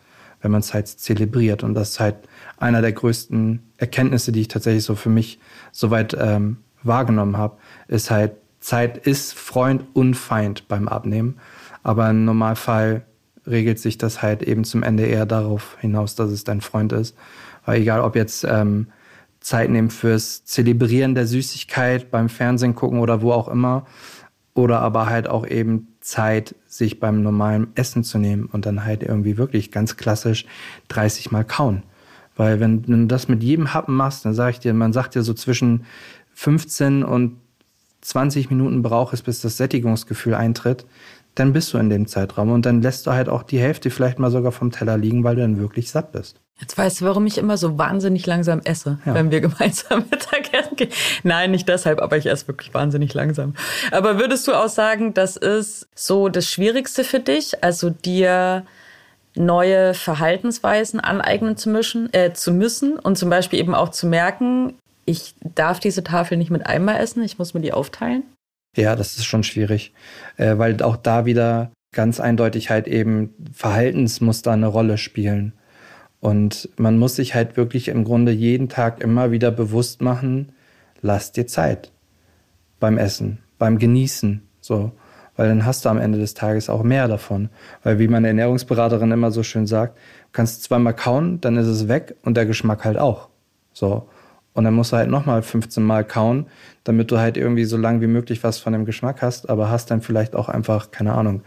wenn 0.42 0.52
man 0.52 0.62
es 0.62 0.74
halt 0.74 0.88
zelebriert. 0.88 1.64
Und 1.64 1.74
das 1.74 1.92
ist 1.92 2.00
halt 2.00 2.16
einer 2.58 2.82
der 2.82 2.92
größten 2.92 3.62
Erkenntnisse, 3.78 4.32
die 4.32 4.42
ich 4.42 4.48
tatsächlich 4.48 4.84
so 4.84 4.96
für 4.96 5.10
mich 5.10 5.40
soweit 5.72 6.16
ähm, 6.20 6.58
wahrgenommen 6.84 7.38
habe, 7.38 7.58
ist 7.88 8.12
halt, 8.12 8.34
Zeit 8.60 8.98
ist 8.98 9.34
Freund 9.34 9.84
und 9.94 10.14
Feind 10.14 10.68
beim 10.68 10.88
Abnehmen. 10.88 11.38
Aber 11.84 12.10
im 12.10 12.26
Normalfall 12.26 13.04
regelt 13.48 13.80
sich 13.80 13.98
das 13.98 14.22
halt 14.22 14.44
eben 14.44 14.64
zum 14.64 14.84
Ende 14.84 15.06
eher 15.06 15.26
darauf 15.26 15.78
hinaus, 15.80 16.16
dass 16.16 16.30
es 16.30 16.44
dein 16.44 16.62
Freund 16.62 16.94
ist. 16.94 17.18
Weil 17.66 17.82
egal, 17.82 18.02
ob 18.02 18.16
jetzt 18.16 18.44
ähm, 18.44 18.88
Zeit 19.40 19.70
nehmen 19.72 19.90
fürs 19.90 20.46
Zelebrieren 20.46 21.16
der 21.16 21.26
Süßigkeit 21.26 22.12
beim 22.12 22.30
Fernsehen 22.30 22.76
gucken 22.76 23.00
oder 23.00 23.22
wo 23.22 23.32
auch 23.32 23.48
immer, 23.48 23.86
oder 24.54 24.82
aber 24.82 25.08
halt 25.08 25.28
auch 25.28 25.48
eben 25.48 25.88
Zeit, 26.02 26.56
sich 26.72 27.00
beim 27.00 27.22
normalen 27.22 27.68
Essen 27.76 28.04
zu 28.04 28.18
nehmen 28.18 28.46
und 28.46 28.66
dann 28.66 28.86
halt 28.86 29.04
irgendwie 29.04 29.38
wirklich 29.38 29.72
ganz 29.72 29.98
klassisch 29.98 30.46
30 30.88 31.32
Mal 31.32 31.44
kauen. 31.44 31.84
Weil 32.38 32.60
wenn, 32.62 32.88
wenn 32.88 33.02
du 33.02 33.08
das 33.08 33.28
mit 33.28 33.44
jedem 33.44 33.74
Happen 33.74 33.94
machst, 33.94 34.24
dann 34.24 34.34
sage 34.34 34.52
ich 34.52 34.60
dir, 34.60 34.74
man 34.74 34.94
sagt 34.94 35.16
dir 35.16 35.22
so 35.22 35.34
zwischen 35.34 35.84
15 36.34 37.04
und 37.04 37.36
20 38.00 38.50
Minuten 38.50 38.82
braucht 38.82 39.14
es, 39.14 39.22
bis 39.22 39.42
das 39.42 39.58
Sättigungsgefühl 39.58 40.34
eintritt. 40.34 40.86
Dann 41.36 41.54
bist 41.54 41.74
du 41.74 41.78
in 41.78 41.90
dem 41.90 42.08
Zeitraum 42.08 42.52
und 42.52 42.66
dann 42.66 42.82
lässt 42.82 43.08
du 43.08 43.12
halt 43.12 43.30
auch 43.30 43.44
die 43.44 43.60
Hälfte 43.60 43.90
vielleicht 43.90 44.20
mal 44.20 44.32
sogar 44.32 44.52
vom 44.52 44.72
Teller 44.72 44.98
liegen, 44.98 45.24
weil 45.24 45.36
du 45.36 45.42
dann 45.42 45.58
wirklich 45.58 45.90
satt 45.90 46.12
bist. 46.12 46.42
Jetzt 46.60 46.78
weißt 46.78 47.02
du, 47.02 47.06
warum 47.06 47.26
ich 47.26 47.40
immer 47.40 47.58
so 47.58 47.80
wahnsinnig 47.80 48.28
langsam 48.28 48.62
esse, 48.64 49.00
ja. 49.06 49.16
wenn 49.16 49.32
wir 49.32 49.42
gemeinsam 49.42 50.06
Mittagessen 50.12 50.76
gehen. 50.76 50.92
Nein, 51.24 51.52
nicht 51.52 51.68
deshalb, 51.68 52.00
aber 52.00 52.18
ich 52.18 52.28
esse 52.28 52.48
wirklich 52.48 52.74
wahnsinnig 52.74 53.14
langsam. 53.14 53.56
Aber 53.92 54.20
würdest 54.20 54.48
du 54.48 54.54
auch 54.54 54.70
sagen, 54.70 55.14
das 55.14 55.38
ist 55.38 55.88
so 55.96 56.30
das 56.30 56.48
Schwierigste 56.48 57.04
für 57.04 57.20
dich, 57.20 57.64
also 57.64 57.90
dir 57.90 58.64
neue 59.36 59.94
Verhaltensweisen 59.94 61.00
aneignen 61.00 61.58
zu, 61.58 61.70
mischen, 61.70 62.14
äh, 62.14 62.34
zu 62.34 62.52
müssen 62.52 63.00
und 63.00 63.18
zum 63.18 63.30
Beispiel 63.30 63.60
eben 63.60 63.74
auch 63.74 63.90
zu 63.90 64.06
merken, 64.06 64.76
ich 65.06 65.34
darf 65.56 65.80
diese 65.80 66.04
Tafel 66.04 66.38
nicht 66.38 66.52
mit 66.52 66.68
einmal 66.68 66.98
essen, 66.98 67.24
ich 67.24 67.40
muss 67.40 67.54
mir 67.54 67.62
die 67.62 67.74
aufteilen? 67.74 68.24
Ja, 68.76 68.96
das 68.96 69.18
ist 69.18 69.26
schon 69.26 69.44
schwierig, 69.44 69.94
äh, 70.38 70.58
weil 70.58 70.82
auch 70.82 70.98
da 70.98 71.26
wieder 71.26 71.72
ganz 71.94 72.20
eindeutig 72.20 72.70
halt 72.70 72.88
eben 72.88 73.34
Verhaltensmuster 73.54 74.52
eine 74.52 74.68
Rolle 74.68 74.98
spielen. 74.98 75.54
Und 76.22 76.70
man 76.78 76.98
muss 76.98 77.16
sich 77.16 77.36
halt 77.36 77.58
wirklich 77.58 77.90
im 77.90 78.04
Grunde 78.04 78.32
jeden 78.32 78.70
Tag 78.70 79.02
immer 79.04 79.32
wieder 79.32 79.52
bewusst 79.52 80.02
machen, 80.02 80.54
lass 81.02 81.32
dir 81.32 81.48
Zeit 81.48 81.92
beim 82.80 82.98
Essen, 82.98 83.40
beim 83.58 83.78
Genießen, 83.78 84.42
so. 84.62 84.92
Weil 85.36 85.48
dann 85.48 85.66
hast 85.66 85.86
du 85.86 85.90
am 85.90 85.98
Ende 85.98 86.20
des 86.20 86.34
Tages 86.34 86.70
auch 86.70 86.84
mehr 86.84 87.08
davon. 87.08 87.50
Weil 87.84 88.00
wie 88.00 88.08
meine 88.08 88.28
Ernährungsberaterin 88.28 89.12
immer 89.12 89.32
so 89.32 89.44
schön 89.44 89.66
sagt, 89.66 89.98
kannst 90.34 90.58
du 90.58 90.68
zweimal 90.68 90.94
kauen, 90.94 91.42
dann 91.42 91.58
ist 91.58 91.68
es 91.68 91.88
weg 91.88 92.16
und 92.24 92.36
der 92.38 92.46
Geschmack 92.46 92.86
halt 92.86 92.98
auch. 92.98 93.30
So. 93.74 94.08
Und 94.54 94.66
dann 94.66 94.74
musst 94.74 94.92
du 94.92 94.98
halt 94.98 95.10
nochmal 95.10 95.42
15 95.44 95.82
Mal 95.82 96.04
kauen, 96.04 96.48
damit 96.84 97.12
du 97.12 97.20
halt 97.20 97.38
irgendwie 97.38 97.64
so 97.64 97.78
lang 97.78 98.02
wie 98.02 98.08
möglich 98.08 98.44
was 98.44 98.60
von 98.60 98.74
dem 98.74 98.86
Geschmack 98.86 99.22
hast, 99.22 99.50
aber 99.50 99.70
hast 99.70 99.92
dann 99.92 100.02
vielleicht 100.02 100.36
auch 100.36 100.50
einfach, 100.50 100.92
keine 100.92 101.14
Ahnung, 101.14 101.42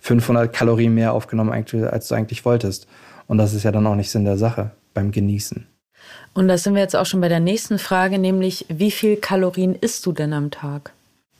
500 0.00 0.52
Kalorien 0.52 0.94
mehr 0.94 1.14
aufgenommen, 1.14 1.52
als 1.52 2.08
du 2.08 2.14
eigentlich 2.14 2.44
wolltest. 2.44 2.86
Und 3.26 3.38
das 3.38 3.54
ist 3.54 3.62
ja 3.62 3.72
dann 3.72 3.86
auch 3.86 3.94
nicht 3.94 4.10
Sinn 4.10 4.24
der 4.24 4.36
Sache 4.36 4.72
beim 4.92 5.10
Genießen. 5.10 5.66
Und 6.34 6.48
da 6.48 6.58
sind 6.58 6.74
wir 6.74 6.82
jetzt 6.82 6.96
auch 6.96 7.06
schon 7.06 7.20
bei 7.20 7.28
der 7.28 7.40
nächsten 7.40 7.78
Frage, 7.78 8.18
nämlich 8.18 8.66
wie 8.68 8.90
viel 8.90 9.16
Kalorien 9.16 9.74
isst 9.74 10.04
du 10.06 10.12
denn 10.12 10.32
am 10.32 10.50
Tag? 10.50 10.92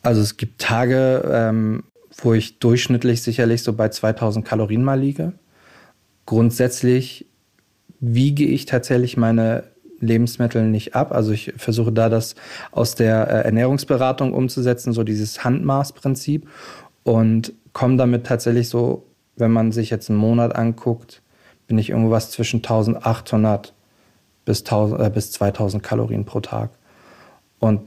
Also 0.03 0.21
es 0.21 0.37
gibt 0.37 0.61
Tage, 0.61 1.23
ähm, 1.31 1.85
wo 2.23 2.33
ich 2.33 2.59
durchschnittlich 2.59 3.23
sicherlich 3.23 3.63
so 3.63 3.73
bei 3.73 3.89
2000 3.89 4.45
Kalorien 4.45 4.83
mal 4.83 4.99
liege. 4.99 5.33
Grundsätzlich 6.27 7.27
wiege 8.01 8.45
ich 8.45 8.67
tatsächlich 8.67 9.17
meine 9.17 9.65
Lebensmittel 10.01 10.67
nicht 10.67 10.95
ab. 10.95 11.13
Also 11.13 11.33
ich 11.33 11.53
versuche 11.57 11.93
da 11.93 12.09
das 12.09 12.35
aus 12.73 12.95
der 12.95 13.29
äh, 13.29 13.45
Ernährungsberatung 13.45 14.33
umzusetzen, 14.33 14.93
so 14.93 15.05
dieses 15.05 15.45
Handmaßprinzip 15.45 16.49
und 17.05 17.53
komme 17.73 17.97
damit 17.97 18.27
tatsächlich 18.27 18.69
so, 18.69 19.05
wenn 19.37 19.51
man 19.51 19.73
sich 19.73 19.91
jetzt 19.91 20.11
einen 20.11 20.19
Monat 20.19 20.57
anguckt, 20.57 21.23
bin 21.67 21.79
ich 21.79 21.91
irgendwas 21.91 22.31
zwischen 22.31 22.59
1800 22.59 23.75
bis, 24.45 24.61
1000, 24.61 25.01
äh, 25.01 25.11
bis 25.11 25.33
2000 25.33 25.83
Kalorien 25.83 26.25
pro 26.25 26.41
Tag. 26.41 26.71
Und 27.59 27.83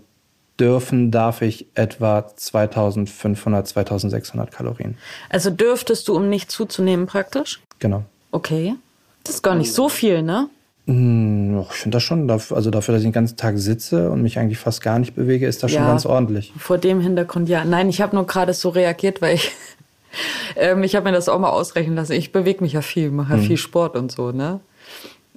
dürfen 0.59 1.11
darf 1.11 1.41
ich 1.41 1.67
etwa 1.75 2.27
2500, 2.35 3.67
2600 3.67 4.51
Kalorien. 4.51 4.97
Also 5.29 5.49
dürftest 5.49 6.07
du, 6.07 6.15
um 6.15 6.29
nicht 6.29 6.51
zuzunehmen 6.51 7.07
praktisch? 7.07 7.61
Genau. 7.79 8.03
Okay. 8.31 8.75
Das 9.23 9.35
ist 9.35 9.41
gar 9.41 9.55
nicht 9.55 9.73
so 9.73 9.89
viel, 9.89 10.21
ne? 10.21 10.49
Hm, 10.85 11.61
ich 11.69 11.75
finde 11.75 11.95
das 11.95 12.03
schon, 12.03 12.29
also 12.29 12.71
dafür, 12.71 12.93
dass 12.93 13.01
ich 13.01 13.07
den 13.07 13.13
ganzen 13.13 13.37
Tag 13.37 13.57
sitze 13.57 14.09
und 14.09 14.21
mich 14.21 14.37
eigentlich 14.37 14.59
fast 14.59 14.81
gar 14.81 14.99
nicht 14.99 15.15
bewege, 15.15 15.47
ist 15.47 15.63
das 15.63 15.71
ja, 15.71 15.79
schon 15.79 15.87
ganz 15.87 16.05
ordentlich. 16.05 16.53
Vor 16.57 16.77
dem 16.77 16.99
Hintergrund, 16.99 17.47
ja. 17.47 17.63
Nein, 17.63 17.89
ich 17.89 18.01
habe 18.01 18.15
nur 18.15 18.27
gerade 18.27 18.53
so 18.53 18.69
reagiert, 18.69 19.21
weil 19.21 19.35
ich 19.35 19.51
ähm, 20.55 20.83
ich 20.83 20.95
habe 20.95 21.05
mir 21.05 21.15
das 21.15 21.29
auch 21.29 21.39
mal 21.39 21.49
ausrechnen 21.49 21.95
lassen. 21.95 22.13
Ich 22.13 22.31
bewege 22.31 22.63
mich 22.63 22.73
ja 22.73 22.81
viel, 22.81 23.11
mache 23.11 23.33
ja 23.33 23.37
mhm. 23.37 23.45
viel 23.45 23.57
Sport 23.57 23.95
und 23.95 24.11
so, 24.11 24.31
ne? 24.31 24.59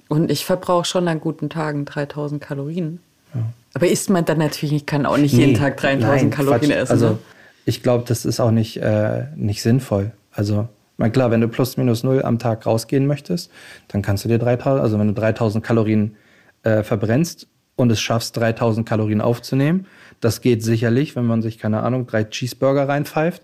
Und 0.09 0.31
ich 0.31 0.45
verbrauche 0.45 0.85
schon 0.85 1.07
an 1.07 1.19
guten 1.19 1.49
Tagen 1.49 1.85
3000 1.85 2.41
Kalorien. 2.41 2.99
Ja. 3.33 3.41
Aber 3.73 3.87
isst 3.87 4.09
man 4.09 4.23
dann 4.25 4.37
natürlich, 4.37 4.73
ich 4.73 4.85
kann 4.85 5.05
auch 5.05 5.17
nicht 5.17 5.33
nee, 5.33 5.45
jeden 5.45 5.57
Tag 5.57 5.77
3000 5.77 6.33
Kalorien 6.33 6.61
Quatsch. 6.61 6.71
essen. 6.71 6.91
Also, 6.91 7.09
ne? 7.09 7.17
ich 7.65 7.83
glaube, 7.83 8.05
das 8.07 8.25
ist 8.25 8.39
auch 8.39 8.51
nicht, 8.51 8.77
äh, 8.77 9.25
nicht 9.35 9.61
sinnvoll. 9.61 10.11
Also, 10.31 10.69
na 10.97 11.09
klar, 11.09 11.31
wenn 11.31 11.41
du 11.41 11.47
plus 11.47 11.77
minus 11.77 12.03
null 12.03 12.23
am 12.23 12.39
Tag 12.39 12.65
rausgehen 12.65 13.05
möchtest, 13.05 13.51
dann 13.87 14.01
kannst 14.01 14.25
du 14.25 14.29
dir 14.29 14.39
3000, 14.39 14.81
also 14.81 14.99
wenn 14.99 15.07
du 15.07 15.13
3000 15.13 15.63
Kalorien 15.63 16.15
äh, 16.63 16.83
verbrennst 16.83 17.47
und 17.75 17.91
es 17.91 18.01
schaffst, 18.01 18.35
3000 18.37 18.87
Kalorien 18.87 19.21
aufzunehmen, 19.21 19.85
das 20.19 20.41
geht 20.41 20.63
sicherlich, 20.63 21.15
wenn 21.15 21.25
man 21.25 21.41
sich, 21.41 21.59
keine 21.59 21.83
Ahnung, 21.83 22.07
drei 22.07 22.23
Cheeseburger 22.23 22.87
reinpfeift. 22.89 23.43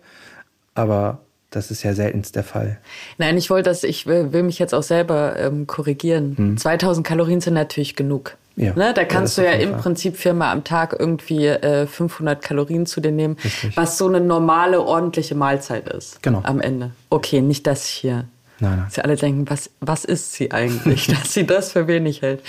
Aber 0.73 1.19
das 1.51 1.69
ist 1.69 1.83
ja 1.83 1.93
seltenst 1.93 2.35
der 2.35 2.43
Fall. 2.43 2.79
Nein, 3.19 3.37
ich 3.37 3.51
wollte 3.51 3.69
das, 3.69 3.83
ich 3.83 4.07
will, 4.07 4.33
will 4.33 4.41
mich 4.41 4.57
jetzt 4.57 4.73
auch 4.73 4.81
selber 4.81 5.35
ähm, 5.37 5.67
korrigieren. 5.67 6.35
Hm. 6.35 6.57
2000 6.57 7.05
Kalorien 7.05 7.41
sind 7.41 7.53
natürlich 7.53 7.95
genug. 7.95 8.37
Ja, 8.55 8.75
ne? 8.75 8.93
Da 8.93 9.03
kannst 9.03 9.37
ja, 9.37 9.43
du 9.43 9.49
ja 9.49 9.55
im 9.55 9.71
Fall. 9.71 9.79
Prinzip 9.79 10.17
viermal 10.17 10.51
am 10.51 10.63
Tag 10.63 10.95
irgendwie 10.97 11.47
äh, 11.47 11.87
500 11.87 12.41
Kalorien 12.41 12.85
zu 12.85 13.01
dir 13.01 13.11
nehmen, 13.11 13.37
Richtig. 13.43 13.75
was 13.75 13.97
so 13.97 14.07
eine 14.07 14.21
normale, 14.21 14.81
ordentliche 14.81 15.35
Mahlzeit 15.35 15.89
ist. 15.89 16.21
Genau. 16.21 16.41
Am 16.43 16.61
Ende. 16.61 16.91
Okay, 17.09 17.41
nicht 17.41 17.65
das 17.65 17.85
hier. 17.85 18.25
Nein, 18.59 18.77
nein. 18.77 18.87
Sie 18.89 19.03
alle 19.03 19.15
denken, 19.15 19.49
was, 19.49 19.71
was 19.79 20.05
ist 20.05 20.33
sie 20.33 20.51
eigentlich, 20.51 21.07
dass 21.19 21.33
sie 21.33 21.45
das 21.45 21.71
für 21.71 21.87
wenig 21.87 22.21
hält. 22.21 22.43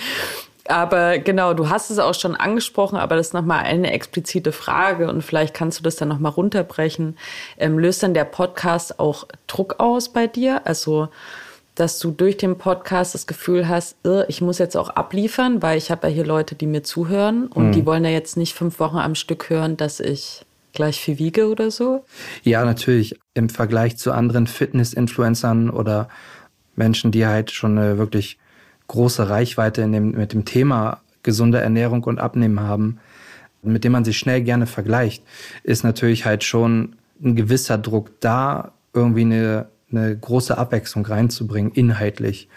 Aber 0.67 1.19
genau, 1.19 1.53
du 1.53 1.69
hast 1.69 1.91
es 1.91 1.99
auch 1.99 2.15
schon 2.15 2.35
angesprochen, 2.35 2.97
aber 2.97 3.15
das 3.15 3.27
ist 3.27 3.33
nochmal 3.33 3.65
eine 3.65 3.91
explizite 3.91 4.51
Frage 4.51 5.09
und 5.09 5.21
vielleicht 5.21 5.53
kannst 5.53 5.77
du 5.79 5.83
das 5.83 5.95
dann 5.95 6.07
nochmal 6.07 6.31
runterbrechen. 6.31 7.17
Ähm, 7.59 7.77
löst 7.77 8.01
dann 8.01 8.15
der 8.15 8.25
Podcast 8.25 8.99
auch 8.99 9.27
Druck 9.45 9.75
aus 9.79 10.09
bei 10.09 10.25
dir? 10.25 10.61
Also, 10.65 11.09
dass 11.75 11.99
du 11.99 12.11
durch 12.11 12.37
den 12.37 12.57
Podcast 12.57 13.13
das 13.13 13.27
Gefühl 13.27 13.67
hast, 13.67 13.97
ich 14.27 14.41
muss 14.41 14.57
jetzt 14.57 14.77
auch 14.77 14.89
abliefern, 14.89 15.61
weil 15.61 15.77
ich 15.77 15.91
habe 15.91 16.07
ja 16.07 16.13
hier 16.13 16.25
Leute, 16.25 16.55
die 16.55 16.67
mir 16.67 16.83
zuhören 16.83 17.47
und 17.47 17.67
mhm. 17.67 17.71
die 17.73 17.85
wollen 17.85 18.05
ja 18.05 18.11
jetzt 18.11 18.37
nicht 18.37 18.53
fünf 18.53 18.79
Wochen 18.79 18.97
am 18.97 19.15
Stück 19.15 19.49
hören, 19.49 19.77
dass 19.77 19.99
ich 19.99 20.45
gleich 20.73 20.99
viel 20.99 21.19
wiege 21.19 21.49
oder 21.49 21.71
so? 21.71 22.05
Ja, 22.43 22.63
natürlich. 22.63 23.19
Im 23.33 23.49
Vergleich 23.49 23.97
zu 23.97 24.11
anderen 24.11 24.47
Fitness-Influencern 24.47 25.69
oder 25.69 26.09
Menschen, 26.75 27.11
die 27.11 27.25
halt 27.25 27.51
schon 27.51 27.77
eine 27.77 27.97
wirklich 27.97 28.37
große 28.87 29.29
Reichweite 29.29 29.81
in 29.81 29.91
dem, 29.91 30.11
mit 30.11 30.33
dem 30.33 30.45
Thema 30.45 31.01
gesunde 31.23 31.59
Ernährung 31.59 32.03
und 32.03 32.19
Abnehmen 32.19 32.59
haben, 32.59 32.99
mit 33.63 33.83
dem 33.83 33.93
man 33.93 34.05
sich 34.05 34.17
schnell 34.17 34.41
gerne 34.41 34.67
vergleicht, 34.67 35.23
ist 35.63 35.83
natürlich 35.83 36.25
halt 36.25 36.43
schon 36.43 36.95
ein 37.23 37.35
gewisser 37.35 37.77
Druck 37.77 38.11
da, 38.19 38.73
irgendwie 38.93 39.21
eine, 39.21 39.67
eine 39.91 40.17
große 40.17 40.57
Abwechslung 40.57 41.05
reinzubringen, 41.05 41.71
inhaltlich. 41.71 42.49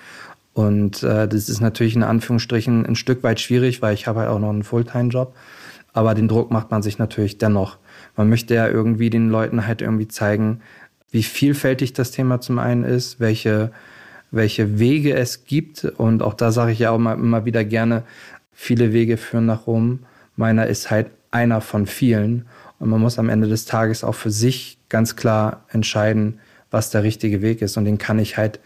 Und 0.54 1.02
äh, 1.02 1.28
das 1.28 1.48
ist 1.48 1.60
natürlich 1.60 1.94
in 1.94 2.02
Anführungsstrichen 2.02 2.84
ein 2.84 2.96
Stück 2.96 3.22
weit 3.22 3.40
schwierig, 3.40 3.80
weil 3.82 3.94
ich 3.94 4.06
habe 4.06 4.20
halt 4.20 4.30
auch 4.30 4.40
noch 4.40 4.50
einen 4.50 4.64
Fulltime-Job. 4.64 5.34
Aber 5.92 6.14
den 6.14 6.28
Druck 6.28 6.50
macht 6.50 6.70
man 6.70 6.82
sich 6.82 6.98
natürlich 6.98 7.38
dennoch. 7.38 7.78
Man 8.16 8.28
möchte 8.28 8.54
ja 8.54 8.68
irgendwie 8.68 9.10
den 9.10 9.30
Leuten 9.30 9.66
halt 9.66 9.82
irgendwie 9.82 10.08
zeigen, 10.08 10.60
wie 11.10 11.22
vielfältig 11.22 11.92
das 11.92 12.10
Thema 12.10 12.40
zum 12.40 12.58
einen 12.58 12.84
ist, 12.84 13.20
welche 13.20 13.70
welche 14.30 14.78
Wege 14.78 15.14
es 15.14 15.44
gibt. 15.44 15.84
Und 15.84 16.22
auch 16.22 16.34
da 16.34 16.52
sage 16.52 16.72
ich 16.72 16.80
ja 16.80 16.90
auch 16.90 16.96
immer 16.96 17.44
wieder 17.44 17.64
gerne, 17.64 18.02
viele 18.52 18.92
Wege 18.92 19.16
führen 19.16 19.46
nach 19.46 19.66
Rom. 19.66 20.00
Meiner 20.36 20.66
ist 20.66 20.90
halt 20.90 21.10
einer 21.30 21.60
von 21.60 21.86
vielen. 21.86 22.46
Und 22.78 22.90
man 22.90 23.00
muss 23.00 23.18
am 23.18 23.28
Ende 23.28 23.48
des 23.48 23.64
Tages 23.64 24.04
auch 24.04 24.14
für 24.14 24.30
sich 24.30 24.78
ganz 24.88 25.16
klar 25.16 25.64
entscheiden, 25.70 26.40
was 26.70 26.90
der 26.90 27.02
richtige 27.02 27.42
Weg 27.42 27.62
ist. 27.62 27.76
Und 27.76 27.84
den 27.84 27.98
kann 27.98 28.18
ich 28.18 28.36
halt 28.36 28.60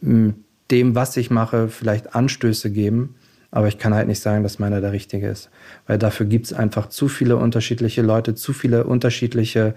dem, 0.00 0.94
was 0.94 1.16
ich 1.16 1.30
mache, 1.30 1.68
vielleicht 1.68 2.14
Anstöße 2.14 2.70
geben. 2.70 3.16
Aber 3.50 3.68
ich 3.68 3.78
kann 3.78 3.94
halt 3.94 4.08
nicht 4.08 4.20
sagen, 4.20 4.42
dass 4.42 4.58
meiner 4.58 4.80
der 4.80 4.90
richtige 4.90 5.28
ist. 5.28 5.48
Weil 5.86 5.96
dafür 5.96 6.26
gibt 6.26 6.46
es 6.46 6.52
einfach 6.52 6.88
zu 6.88 7.06
viele 7.06 7.36
unterschiedliche 7.36 8.02
Leute, 8.02 8.34
zu 8.34 8.52
viele 8.52 8.82
unterschiedliche 8.84 9.74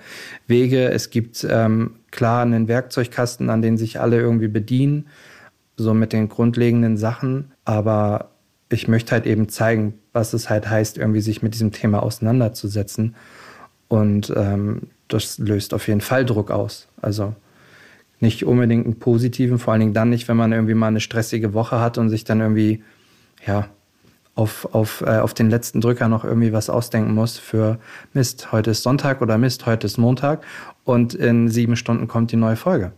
Wege. 0.48 0.90
Es 0.90 1.12
gibt 1.12 1.46
ähm, 1.48 1.92
klar 2.10 2.42
einen 2.42 2.68
Werkzeugkasten, 2.68 3.52
an 3.52 3.62
den 3.62 3.78
sich 3.78 4.00
alle 4.00 4.20
irgendwie 4.20 4.48
bedienen, 4.48 5.08
so 5.76 5.94
mit 5.94 6.12
den 6.12 6.28
grundlegenden 6.28 6.98
Sachen. 6.98 7.52
Aber 7.66 8.32
ich 8.70 8.88
möchte 8.88 9.12
halt 9.12 9.28
eben 9.28 9.48
zeigen, 9.48 9.94
was 10.12 10.34
es 10.34 10.50
halt 10.50 10.68
heißt, 10.68 10.98
irgendwie 10.98 11.22
sich 11.22 11.44
mit 11.44 11.54
diesem 11.54 11.72
Thema 11.72 12.02
auseinanderzusetzen. 12.02 13.16
Und 13.88 14.34
ähm, 14.36 14.88
das 15.08 15.38
löst 15.38 15.74
auf 15.74 15.88
jeden 15.88 16.02
Fall 16.02 16.26
Druck 16.26 16.52
aus. 16.52 16.88
Also 17.02 17.36
nicht 18.20 18.46
unbedingt 18.46 18.86
einen 18.86 19.00
positiven, 19.00 19.60
vor 19.60 19.74
allen 19.74 19.82
Dingen 19.82 19.94
dann 19.94 20.10
nicht, 20.10 20.28
wenn 20.28 20.38
man 20.38 20.52
irgendwie 20.52 20.74
mal 20.74 20.88
eine 20.88 21.00
stressige 21.00 21.54
Woche 21.54 21.80
hat 21.80 21.98
und 21.98 22.10
sich 22.10 22.24
dann 22.24 22.42
irgendwie 22.42 22.84
ja, 23.46 23.68
auf, 24.36 24.74
auf, 24.74 25.02
äh, 25.02 25.20
auf 25.20 25.34
den 25.34 25.50
letzten 25.50 25.82
Drücker 25.82 26.08
noch 26.08 26.24
irgendwie 26.24 26.54
was 26.54 26.70
ausdenken 26.70 27.14
muss 27.14 27.38
für 27.38 27.80
Mist, 28.14 28.52
heute 28.52 28.72
ist 28.72 28.84
Sonntag 28.84 29.22
oder 29.22 29.38
Mist, 29.38 29.66
heute 29.66 29.88
ist 29.88 29.98
Montag 29.98 30.44
und 30.84 31.14
in 31.14 31.50
sieben 31.50 31.76
Stunden 31.76 32.08
kommt 32.08 32.32
die 32.32 32.38
neue 32.38 32.56
Folge. 32.56 32.92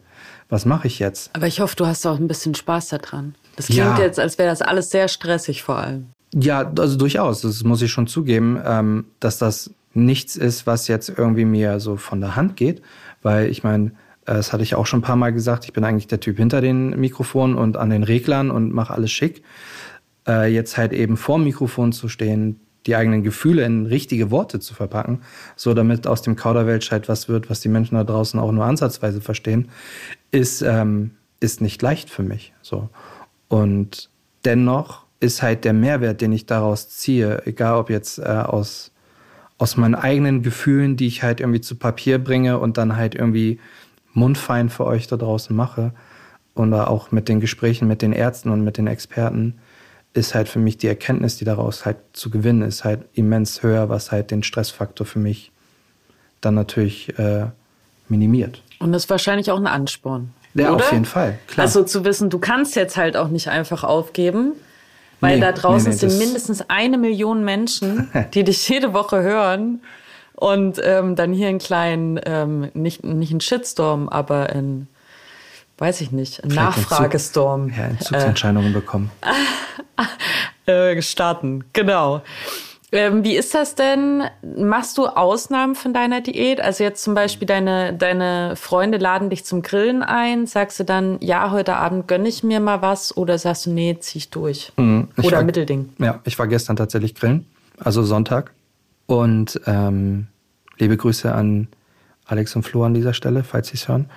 Was 0.49 0.65
mache 0.65 0.87
ich 0.87 0.99
jetzt? 0.99 1.29
Aber 1.33 1.47
ich 1.47 1.59
hoffe, 1.59 1.75
du 1.75 1.85
hast 1.85 2.05
auch 2.07 2.17
ein 2.17 2.27
bisschen 2.27 2.55
Spaß 2.55 2.89
daran. 2.89 3.35
Das 3.55 3.67
klingt 3.67 3.79
ja. 3.79 3.99
jetzt, 3.99 4.19
als 4.19 4.37
wäre 4.37 4.49
das 4.49 4.61
alles 4.61 4.89
sehr 4.89 5.07
stressig 5.07 5.63
vor 5.63 5.77
allem. 5.77 6.07
Ja, 6.33 6.71
also 6.77 6.97
durchaus. 6.97 7.41
Das 7.41 7.63
muss 7.63 7.81
ich 7.81 7.91
schon 7.91 8.07
zugeben, 8.07 8.59
ähm, 8.65 9.05
dass 9.19 9.37
das 9.37 9.71
nichts 9.93 10.35
ist, 10.35 10.67
was 10.67 10.87
jetzt 10.87 11.09
irgendwie 11.09 11.45
mir 11.45 11.79
so 11.79 11.97
von 11.97 12.21
der 12.21 12.35
Hand 12.35 12.55
geht, 12.55 12.81
Weil 13.21 13.49
ich 13.49 13.63
meine, 13.63 13.91
das 14.25 14.53
hatte 14.53 14.63
ich 14.63 14.75
auch 14.75 14.85
schon 14.85 14.99
ein 14.99 15.03
paar 15.03 15.15
Mal 15.15 15.33
gesagt, 15.33 15.65
ich 15.65 15.73
bin 15.73 15.83
eigentlich 15.83 16.07
der 16.07 16.19
Typ 16.19 16.37
hinter 16.37 16.61
den 16.61 16.91
Mikrofonen 16.99 17.55
und 17.55 17.77
an 17.77 17.89
den 17.89 18.03
Reglern 18.03 18.51
und 18.51 18.71
mache 18.71 18.93
alles 18.93 19.11
schick. 19.11 19.43
Äh, 20.27 20.53
jetzt 20.53 20.77
halt 20.77 20.93
eben 20.93 21.17
vor 21.17 21.37
dem 21.37 21.45
Mikrofon 21.45 21.91
zu 21.91 22.07
stehen, 22.07 22.59
die 22.85 22.95
eigenen 22.95 23.23
Gefühle 23.23 23.65
in 23.65 23.85
richtige 23.87 24.31
Worte 24.31 24.59
zu 24.59 24.73
verpacken, 24.73 25.21
so 25.55 25.73
damit 25.73 26.07
aus 26.07 26.21
dem 26.21 26.35
Kauderwelsch 26.35 26.91
halt 26.91 27.09
was 27.09 27.27
wird, 27.27 27.49
was 27.49 27.59
die 27.59 27.69
Menschen 27.69 27.95
da 27.95 28.03
draußen 28.03 28.39
auch 28.39 28.51
nur 28.51 28.65
ansatzweise 28.65 29.21
verstehen, 29.21 29.69
ist, 30.31 30.61
ähm, 30.61 31.11
ist 31.39 31.61
nicht 31.61 31.81
leicht 31.81 32.09
für 32.09 32.23
mich. 32.23 32.53
So. 32.61 32.89
Und 33.47 34.09
dennoch 34.45 35.05
ist 35.19 35.41
halt 35.41 35.65
der 35.65 35.73
Mehrwert, 35.73 36.21
den 36.21 36.31
ich 36.31 36.45
daraus 36.45 36.89
ziehe, 36.89 37.45
egal 37.45 37.75
ob 37.75 37.89
jetzt 37.89 38.19
äh, 38.19 38.23
aus, 38.23 38.91
aus 39.59 39.77
meinen 39.77 39.95
eigenen 39.95 40.41
Gefühlen, 40.41 40.97
die 40.97 41.05
ich 41.05 41.21
halt 41.21 41.39
irgendwie 41.39 41.61
zu 41.61 41.75
Papier 41.75 42.17
bringe 42.17 42.57
und 42.57 42.77
dann 42.77 42.95
halt 42.95 43.13
irgendwie 43.13 43.59
mundfein 44.13 44.69
für 44.69 44.85
euch 44.85 45.05
da 45.05 45.17
draußen 45.17 45.55
mache, 45.55 45.93
oder 46.55 46.89
auch 46.89 47.11
mit 47.11 47.29
den 47.29 47.39
Gesprächen 47.39 47.87
mit 47.87 48.01
den 48.01 48.11
Ärzten 48.11 48.49
und 48.49 48.63
mit 48.63 48.77
den 48.77 48.87
Experten, 48.87 49.59
ist 50.13 50.35
halt 50.35 50.49
für 50.49 50.59
mich 50.59 50.77
die 50.77 50.87
Erkenntnis, 50.87 51.37
die 51.37 51.45
daraus 51.45 51.85
halt 51.85 51.97
zu 52.13 52.29
gewinnen 52.29 52.63
ist, 52.63 52.83
halt 52.83 53.05
immens 53.13 53.63
höher, 53.63 53.89
was 53.89 54.11
halt 54.11 54.31
den 54.31 54.43
Stressfaktor 54.43 55.05
für 55.05 55.19
mich 55.19 55.51
dann 56.41 56.55
natürlich 56.55 57.17
äh, 57.19 57.45
minimiert. 58.07 58.61
Und 58.79 58.91
das 58.91 59.03
ist 59.03 59.09
wahrscheinlich 59.09 59.51
auch 59.51 59.57
ein 59.57 59.67
Ansporn. 59.67 60.31
Ja, 60.55 60.73
oder? 60.73 60.83
auf 60.83 60.91
jeden 60.91 61.05
Fall, 61.05 61.37
klar. 61.47 61.65
Also 61.65 61.83
zu 61.83 62.03
wissen, 62.03 62.29
du 62.29 62.39
kannst 62.39 62.75
jetzt 62.75 62.97
halt 62.97 63.15
auch 63.15 63.27
nicht 63.27 63.49
einfach 63.49 63.83
aufgeben, 63.83 64.53
weil 65.19 65.35
nee, 65.35 65.41
da 65.41 65.51
draußen 65.51 65.89
nee, 65.89 65.95
nee, 65.95 66.09
sind 66.09 66.17
mindestens 66.17 66.69
eine 66.69 66.97
Million 66.97 67.43
Menschen, 67.43 68.09
die 68.33 68.43
dich 68.43 68.67
jede 68.69 68.93
Woche 68.93 69.21
hören 69.21 69.81
und 70.35 70.79
ähm, 70.83 71.15
dann 71.15 71.33
hier 71.33 71.49
einen 71.49 71.59
kleinen, 71.59 72.19
ähm, 72.25 72.69
nicht, 72.73 73.03
nicht 73.03 73.31
einen 73.31 73.41
Shitstorm, 73.41 74.09
aber 74.09 74.49
ein 74.49 74.87
weiß 75.79 76.01
ich 76.01 76.11
nicht, 76.11 76.43
ein 76.43 76.49
Nachfragestorm. 76.49 77.69
Ja, 77.69 77.85
Entzugsentscheidungen 77.85 78.71
äh, 78.71 78.73
bekommen. 78.73 79.11
äh, 80.65 81.01
starten, 81.01 81.63
genau. 81.73 82.21
Ähm, 82.91 83.23
wie 83.23 83.35
ist 83.35 83.53
das 83.53 83.75
denn? 83.75 84.23
Machst 84.57 84.97
du 84.97 85.05
Ausnahmen 85.07 85.75
von 85.75 85.93
deiner 85.93 86.21
Diät? 86.21 86.59
Also 86.59 86.83
jetzt 86.83 87.03
zum 87.03 87.13
Beispiel 87.13 87.47
deine, 87.47 87.93
deine 87.93 88.55
Freunde 88.55 88.97
laden 88.97 89.29
dich 89.29 89.45
zum 89.45 89.61
Grillen 89.61 90.01
ein. 90.01 90.47
Sagst 90.47 90.79
du 90.79 90.83
dann, 90.83 91.17
ja, 91.21 91.51
heute 91.51 91.75
Abend 91.75 92.07
gönne 92.07 92.27
ich 92.27 92.43
mir 92.43 92.59
mal 92.59 92.81
was? 92.81 93.15
Oder 93.15 93.37
sagst 93.37 93.67
du, 93.67 93.71
nee, 93.71 93.97
zieh 93.99 94.17
ich 94.17 94.29
durch? 94.31 94.71
Mhm, 94.77 95.09
ich 95.17 95.25
oder 95.25 95.37
war, 95.37 95.43
Mittelding? 95.43 95.89
Ja, 95.99 96.19
ich 96.23 96.39
war 96.39 96.47
gestern 96.47 96.75
tatsächlich 96.75 97.13
grillen, 97.13 97.45
also 97.77 98.03
Sonntag. 98.03 98.51
Und 99.05 99.61
ähm, 99.65 100.27
liebe 100.77 100.97
Grüße 100.97 101.33
an 101.33 101.67
Alex 102.25 102.55
und 102.55 102.63
Flo 102.63 102.83
an 102.83 102.93
dieser 102.93 103.13
Stelle, 103.13 103.43
falls 103.43 103.69
Sie 103.69 103.75
es 103.75 103.87
hören 103.87 104.09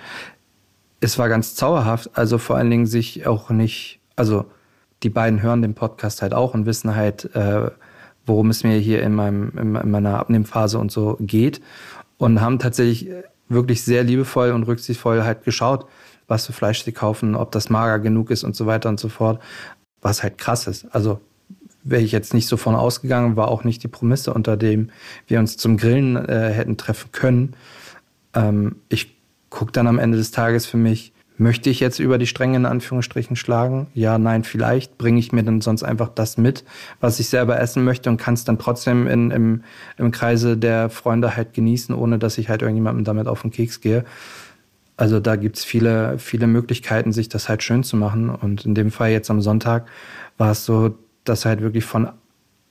es 1.03 1.19
war 1.19 1.29
ganz 1.29 1.55
zauberhaft. 1.55 2.09
Also 2.13 2.37
vor 2.37 2.57
allen 2.57 2.69
Dingen 2.69 2.85
sich 2.85 3.27
auch 3.27 3.49
nicht, 3.49 3.99
also 4.15 4.45
die 5.03 5.09
beiden 5.09 5.41
hören 5.41 5.61
den 5.61 5.75
Podcast 5.75 6.21
halt 6.21 6.33
auch 6.33 6.53
und 6.53 6.65
wissen 6.65 6.95
halt, 6.95 7.35
äh, 7.35 7.69
worum 8.25 8.49
es 8.49 8.63
mir 8.63 8.77
hier 8.77 9.03
in, 9.03 9.13
meinem, 9.13 9.51
in 9.57 9.91
meiner 9.91 10.19
Abnehmphase 10.19 10.79
und 10.79 10.91
so 10.91 11.17
geht. 11.19 11.61
Und 12.17 12.41
haben 12.41 12.59
tatsächlich 12.59 13.09
wirklich 13.49 13.83
sehr 13.83 14.03
liebevoll 14.03 14.51
und 14.51 14.63
rücksichtsvoll 14.63 15.23
halt 15.23 15.43
geschaut, 15.43 15.85
was 16.27 16.45
für 16.45 16.53
Fleisch 16.53 16.83
sie 16.83 16.91
kaufen, 16.91 17.35
ob 17.35 17.51
das 17.51 17.69
mager 17.69 17.99
genug 17.99 18.31
ist 18.31 18.43
und 18.43 18.55
so 18.55 18.65
weiter 18.65 18.89
und 18.89 18.99
so 18.99 19.09
fort. 19.09 19.41
Was 20.01 20.23
halt 20.23 20.37
krass 20.37 20.67
ist. 20.67 20.85
Also 20.93 21.19
wäre 21.83 22.01
ich 22.01 22.11
jetzt 22.11 22.33
nicht 22.33 22.47
so 22.47 22.57
von 22.57 22.75
ausgegangen, 22.75 23.35
war 23.35 23.49
auch 23.49 23.63
nicht 23.63 23.83
die 23.83 23.87
Promisse, 23.87 24.33
unter 24.33 24.57
dem 24.57 24.89
wir 25.27 25.39
uns 25.39 25.57
zum 25.57 25.77
Grillen 25.77 26.15
äh, 26.15 26.49
hätten 26.49 26.77
treffen 26.77 27.11
können. 27.11 27.55
Ähm, 28.33 28.77
ich 28.89 29.17
gucke 29.49 29.71
dann 29.71 29.87
am 29.87 29.99
Ende 29.99 30.17
des 30.17 30.31
Tages 30.31 30.65
für 30.65 30.77
mich, 30.77 31.12
möchte 31.37 31.69
ich 31.69 31.79
jetzt 31.79 31.99
über 31.99 32.17
die 32.17 32.27
Stränge 32.27 32.57
in 32.57 32.65
Anführungsstrichen 32.65 33.35
schlagen? 33.35 33.87
Ja, 33.93 34.17
nein, 34.17 34.43
vielleicht. 34.43 34.97
Bringe 34.97 35.19
ich 35.19 35.31
mir 35.31 35.43
dann 35.43 35.61
sonst 35.61 35.83
einfach 35.83 36.09
das 36.09 36.37
mit, 36.37 36.63
was 36.99 37.19
ich 37.19 37.29
selber 37.29 37.59
essen 37.59 37.83
möchte 37.83 38.09
und 38.09 38.17
kann 38.17 38.33
es 38.35 38.43
dann 38.45 38.59
trotzdem 38.59 39.07
in, 39.07 39.31
im, 39.31 39.63
im 39.97 40.11
Kreise 40.11 40.57
der 40.57 40.89
Freunde 40.89 41.35
halt 41.35 41.53
genießen, 41.53 41.95
ohne 41.95 42.19
dass 42.19 42.37
ich 42.37 42.49
halt 42.49 42.61
irgendjemandem 42.61 43.03
damit 43.03 43.27
auf 43.27 43.41
den 43.41 43.51
Keks 43.51 43.81
gehe. 43.81 44.05
Also 44.95 45.19
da 45.19 45.35
gibt's 45.35 45.63
viele, 45.63 46.19
viele 46.19 46.47
Möglichkeiten, 46.47 47.11
sich 47.11 47.29
das 47.29 47.49
halt 47.49 47.63
schön 47.63 47.83
zu 47.83 47.97
machen. 47.97 48.29
Und 48.29 48.65
in 48.65 48.75
dem 48.75 48.91
Fall 48.91 49.09
jetzt 49.09 49.31
am 49.31 49.41
Sonntag 49.41 49.87
war 50.37 50.51
es 50.51 50.65
so, 50.65 50.95
dass 51.23 51.45
halt 51.45 51.61
wirklich 51.61 51.83
von 51.83 52.09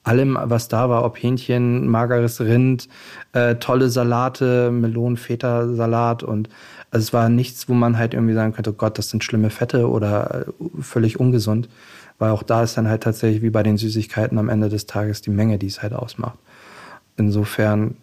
allem, 0.05 0.37
was 0.41 0.69
da 0.69 0.89
war, 0.89 1.05
ob 1.05 1.17
Hähnchen, 1.17 1.87
mageres 1.89 2.41
Rind, 2.41 2.89
äh, 3.33 3.57
tolle 3.57 3.89
Salate, 3.89 4.71
Melonen, 4.71 5.17
Feta-Salat 5.17 6.23
und 6.23 6.49
also 6.93 7.05
es 7.05 7.13
war 7.15 7.31
nichts, 7.31 7.71
wo 7.71 7.75
man 7.75 7.97
halt 7.97 8.13
irgendwie 8.13 8.35
sagen 8.35 8.53
könnte, 8.53 8.71
oh 8.71 8.75
Gott, 8.75 8.99
das 8.99 9.09
sind 9.09 9.25
schlimme 9.25 9.49
Fette 9.49 9.89
oder 9.89 10.47
äh, 10.47 10.83
völlig 10.83 11.19
ungesund. 11.19 11.71
Weil 12.19 12.31
auch 12.31 12.43
da 12.43 12.63
ist 12.63 12.77
dann 12.77 12.87
halt 12.87 13.03
tatsächlich 13.03 13.43
wie 13.43 13.49
bei 13.49 13.63
den 13.63 13.79
Süßigkeiten 13.79 14.39
am 14.39 14.51
Ende 14.51 14.69
des 14.69 14.87
Tages 14.87 15.23
die 15.23 15.31
Menge, 15.31 15.59
die 15.59 15.67
es 15.67 15.83
halt 15.83 15.95
ausmacht. 15.95 16.39
Insofern 17.17 17.97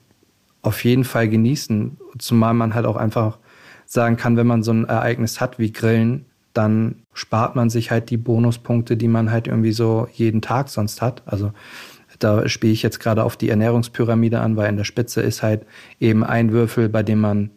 auf 0.64 0.84
jeden 0.84 1.04
Fall 1.04 1.30
genießen, 1.30 1.98
zumal 2.18 2.56
man 2.56 2.74
halt 2.74 2.88
auch 2.88 2.98
einfach 2.98 3.38
sagen 3.86 4.18
kann, 4.18 4.38
wenn 4.38 4.48
man 4.48 4.64
so 4.64 4.74
ein 4.74 4.86
Ereignis 4.86 5.40
hat 5.40 5.60
wie 5.60 5.72
Grillen, 5.72 6.26
dann 6.54 6.96
spart 7.14 7.56
man 7.56 7.70
sich 7.70 7.92
halt 7.92 8.10
die 8.10 8.18
Bonuspunkte, 8.18 8.98
die 8.98 9.08
man 9.08 9.30
halt 9.30 9.48
irgendwie 9.48 9.72
so 9.72 10.08
jeden 10.14 10.42
Tag 10.42 10.68
sonst 10.68 11.04
hat. 11.04 11.22
Also 11.28 11.54
da 12.18 12.50
spiele 12.50 12.74
ich 12.74 12.82
jetzt 12.82 13.00
gerade 13.00 13.24
auf 13.24 13.38
die 13.38 13.50
Ernährungspyramide 13.50 14.40
an, 14.40 14.58
weil 14.58 14.68
in 14.68 14.78
der 14.78 14.84
Spitze 14.84 15.22
ist 15.22 15.44
halt 15.44 15.68
eben 16.00 16.24
ein 16.24 16.52
Würfel, 16.52 16.90
bei 16.90 17.04
dem 17.04 17.22
man 17.22 17.52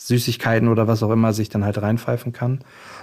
Süßigkeiten 0.00 0.68
oder 0.68 0.88
was 0.88 1.02
auch 1.02 1.10
immer 1.10 1.34
sich 1.34 1.50
dann 1.50 1.64
halt 1.64 1.80
reinpfeifen 1.80 2.32
kann. 2.32 2.60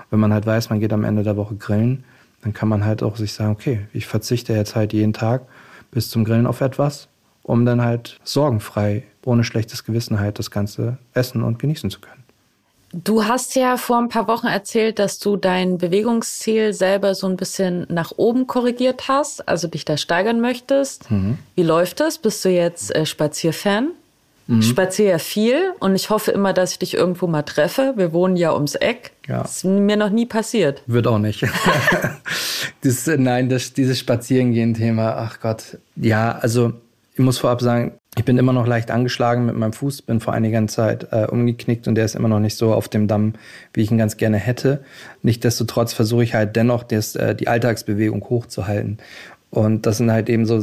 Wenn 0.10 0.20
man 0.20 0.34
halt 0.34 0.48
weiß, 0.48 0.72
man 0.72 0.80
geht 0.80 0.92
am 0.94 1.04
Ende 1.04 1.22
der 1.22 1.38
Woche 1.38 1.56
grillen, 1.56 2.04
dann 2.42 2.54
kann 2.54 2.68
man 2.68 2.86
halt 2.86 3.04
auch 3.04 3.18
sich 3.18 3.34
sagen, 3.34 3.52
okay, 3.52 3.88
ich 3.94 4.08
verzichte 4.08 4.54
jetzt 4.54 4.76
halt 4.76 4.94
jeden 4.94 5.14
Tag 5.14 5.44
bis 5.92 6.10
zum 6.10 6.26
Grillen 6.26 6.48
auf 6.48 6.62
etwas, 6.62 7.08
um 7.44 7.66
dann 7.66 7.84
halt 7.84 8.20
sorgenfrei, 8.24 9.04
ohne 9.24 9.44
schlechtes 9.44 9.84
Gewissen 9.84 10.20
halt 10.20 10.40
das 10.40 10.50
Ganze 10.50 10.98
essen 11.14 11.44
und 11.44 11.60
genießen 11.60 11.92
zu 11.92 12.00
können. 12.02 12.24
Du 12.94 13.26
hast 13.26 13.56
ja 13.56 13.78
vor 13.78 14.00
ein 14.00 14.10
paar 14.10 14.28
Wochen 14.28 14.48
erzählt, 14.48 14.98
dass 14.98 15.20
du 15.20 15.38
dein 15.38 15.78
Bewegungsziel 15.78 16.74
selber 16.74 17.14
so 17.14 17.28
ein 17.28 17.36
bisschen 17.36 17.86
nach 17.90 18.14
oben 18.16 18.48
korrigiert 18.48 19.08
hast, 19.08 19.48
also 19.48 19.68
dich 19.68 19.86
da 19.86 19.98
steigern 19.98 20.42
möchtest. 20.42 21.12
Mhm. 21.12 21.38
Wie 21.56 21.64
läuft 21.64 22.00
das? 22.00 22.18
Bist 22.18 22.44
du 22.44 22.50
jetzt 22.50 22.96
äh, 22.96 23.06
Spazierfan? 23.06 23.92
Mhm. 24.48 24.60
Ich 24.60 24.70
spaziere 24.70 25.10
ja 25.10 25.20
viel 25.20 25.74
und 25.80 25.96
ich 25.96 26.10
hoffe 26.10 26.32
immer, 26.32 26.54
dass 26.54 26.72
ich 26.72 26.80
dich 26.80 26.94
irgendwo 26.94 27.28
mal 27.28 27.44
treffe. 27.44 27.94
Wir 27.98 28.14
wohnen 28.14 28.38
ja 28.38 28.54
ums 28.54 28.76
Eck. 28.76 29.12
Ja. 29.28 29.42
Das 29.42 29.58
ist 29.58 29.64
mir 29.66 29.98
noch 29.98 30.10
nie 30.10 30.26
passiert. 30.26 30.84
Wird 30.88 31.08
auch 31.08 31.20
nicht. 31.20 31.46
das, 32.82 33.08
nein, 33.08 33.50
das, 33.50 33.74
dieses 33.74 34.00
Spazierengehen-Thema, 34.00 35.16
ach 35.18 35.40
Gott. 35.42 35.78
Ja, 35.96 36.38
also 36.40 36.74
ich 37.14 37.20
muss 37.20 37.38
vorab 37.38 37.62
sagen, 37.62 37.94
ich 38.18 38.26
bin 38.26 38.38
immer 38.38 38.54
noch 38.54 38.66
leicht 38.66 38.90
angeschlagen 38.90 39.46
mit 39.46 39.56
meinem 39.56 39.74
Fuß, 39.74 40.02
bin 40.02 40.20
vor 40.20 40.34
einiger 40.34 40.66
Zeit 40.68 41.08
äh, 41.12 41.26
umgeknickt 41.26 41.88
und 41.88 41.96
der 41.96 42.06
ist 42.06 42.16
immer 42.16 42.30
noch 42.30 42.40
nicht 42.40 42.58
so 42.58 42.74
auf 42.74 42.90
dem 42.90 43.08
Damm, 43.08 43.34
wie 43.74 43.82
ich 43.82 43.92
ihn 43.92 43.98
ganz 43.98 44.18
gerne 44.18 44.38
hätte. 44.38 44.84
Nichtsdestotrotz 45.22 45.94
versuche 45.94 46.24
ich 46.24 46.34
halt 46.34 46.56
dennoch 46.56 46.84
das, 46.84 47.16
äh, 47.16 47.36
die 47.36 47.48
Alltagsbewegung 47.48 48.24
hochzuhalten. 48.30 48.98
Und 49.50 49.86
das 49.86 49.98
sind 49.98 50.12
halt 50.12 50.30
eben 50.30 50.46
so 50.46 50.62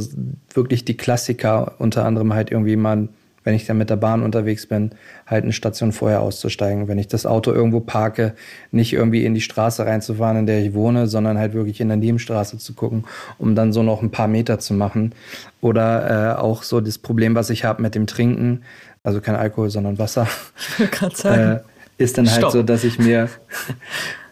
wirklich 0.53 0.85
die 0.85 0.97
Klassiker, 0.97 1.75
unter 1.77 2.05
anderem 2.05 2.33
halt 2.33 2.51
irgendwie 2.51 2.75
mal 2.75 3.07
wenn 3.45 3.53
ich 3.53 3.65
dann 3.65 3.77
mit 3.77 3.89
der 3.89 3.95
Bahn 3.95 4.23
unterwegs 4.23 4.65
bin, 4.65 4.91
halt 5.25 5.43
eine 5.43 5.53
Station 5.53 5.93
vorher 5.93 6.21
auszusteigen. 6.21 6.89
Wenn 6.89 6.97
ich 6.97 7.07
das 7.07 7.25
Auto 7.25 7.53
irgendwo 7.53 7.79
parke, 7.79 8.33
nicht 8.71 8.91
irgendwie 8.91 9.23
in 9.23 9.33
die 9.33 9.41
Straße 9.41 9.85
reinzufahren, 9.85 10.39
in 10.39 10.45
der 10.47 10.61
ich 10.61 10.73
wohne, 10.73 11.07
sondern 11.07 11.37
halt 11.37 11.53
wirklich 11.53 11.79
in 11.79 11.87
der 11.87 11.97
Nebenstraße 11.97 12.57
zu 12.57 12.73
gucken, 12.73 13.05
um 13.37 13.55
dann 13.55 13.71
so 13.71 13.83
noch 13.83 14.01
ein 14.01 14.11
paar 14.11 14.27
Meter 14.27 14.59
zu 14.59 14.73
machen. 14.73 15.13
Oder 15.61 16.33
äh, 16.33 16.41
auch 16.41 16.63
so 16.63 16.81
das 16.81 16.97
Problem, 16.97 17.35
was 17.35 17.51
ich 17.51 17.63
habe 17.63 17.81
mit 17.81 17.95
dem 17.95 18.07
Trinken, 18.07 18.63
also 19.03 19.21
kein 19.21 19.35
Alkohol, 19.35 19.69
sondern 19.69 19.99
Wasser. 19.99 20.27
Ich 20.57 20.79
will 20.79 20.87
gerade 20.87 21.15
sagen. 21.15 21.41
Äh, 21.41 21.59
ist 21.97 22.17
dann 22.17 22.29
halt 22.29 22.39
Stopp. 22.39 22.51
so, 22.51 22.63
dass 22.63 22.83
ich 22.83 22.99
mir 22.99 23.29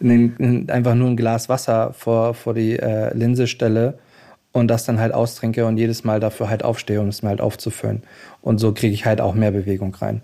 einfach 0.00 0.94
nur 0.94 1.08
ein 1.08 1.16
Glas 1.16 1.48
Wasser 1.48 1.94
vor, 1.94 2.34
vor 2.34 2.52
die 2.52 2.78
äh, 2.78 3.16
Linse 3.16 3.46
stelle 3.46 3.98
und 4.54 4.68
das 4.68 4.84
dann 4.84 5.00
halt 5.00 5.12
austrinke 5.12 5.66
und 5.66 5.76
jedes 5.76 6.04
Mal 6.04 6.20
dafür 6.20 6.48
halt 6.48 6.64
aufstehe, 6.64 7.00
um 7.00 7.08
es 7.08 7.22
mir 7.22 7.28
halt 7.30 7.40
aufzufüllen. 7.40 8.04
Und 8.40 8.58
so 8.58 8.72
kriege 8.72 8.94
ich 8.94 9.04
halt 9.04 9.20
auch 9.20 9.34
mehr 9.34 9.50
Bewegung 9.50 9.92
rein. 9.96 10.22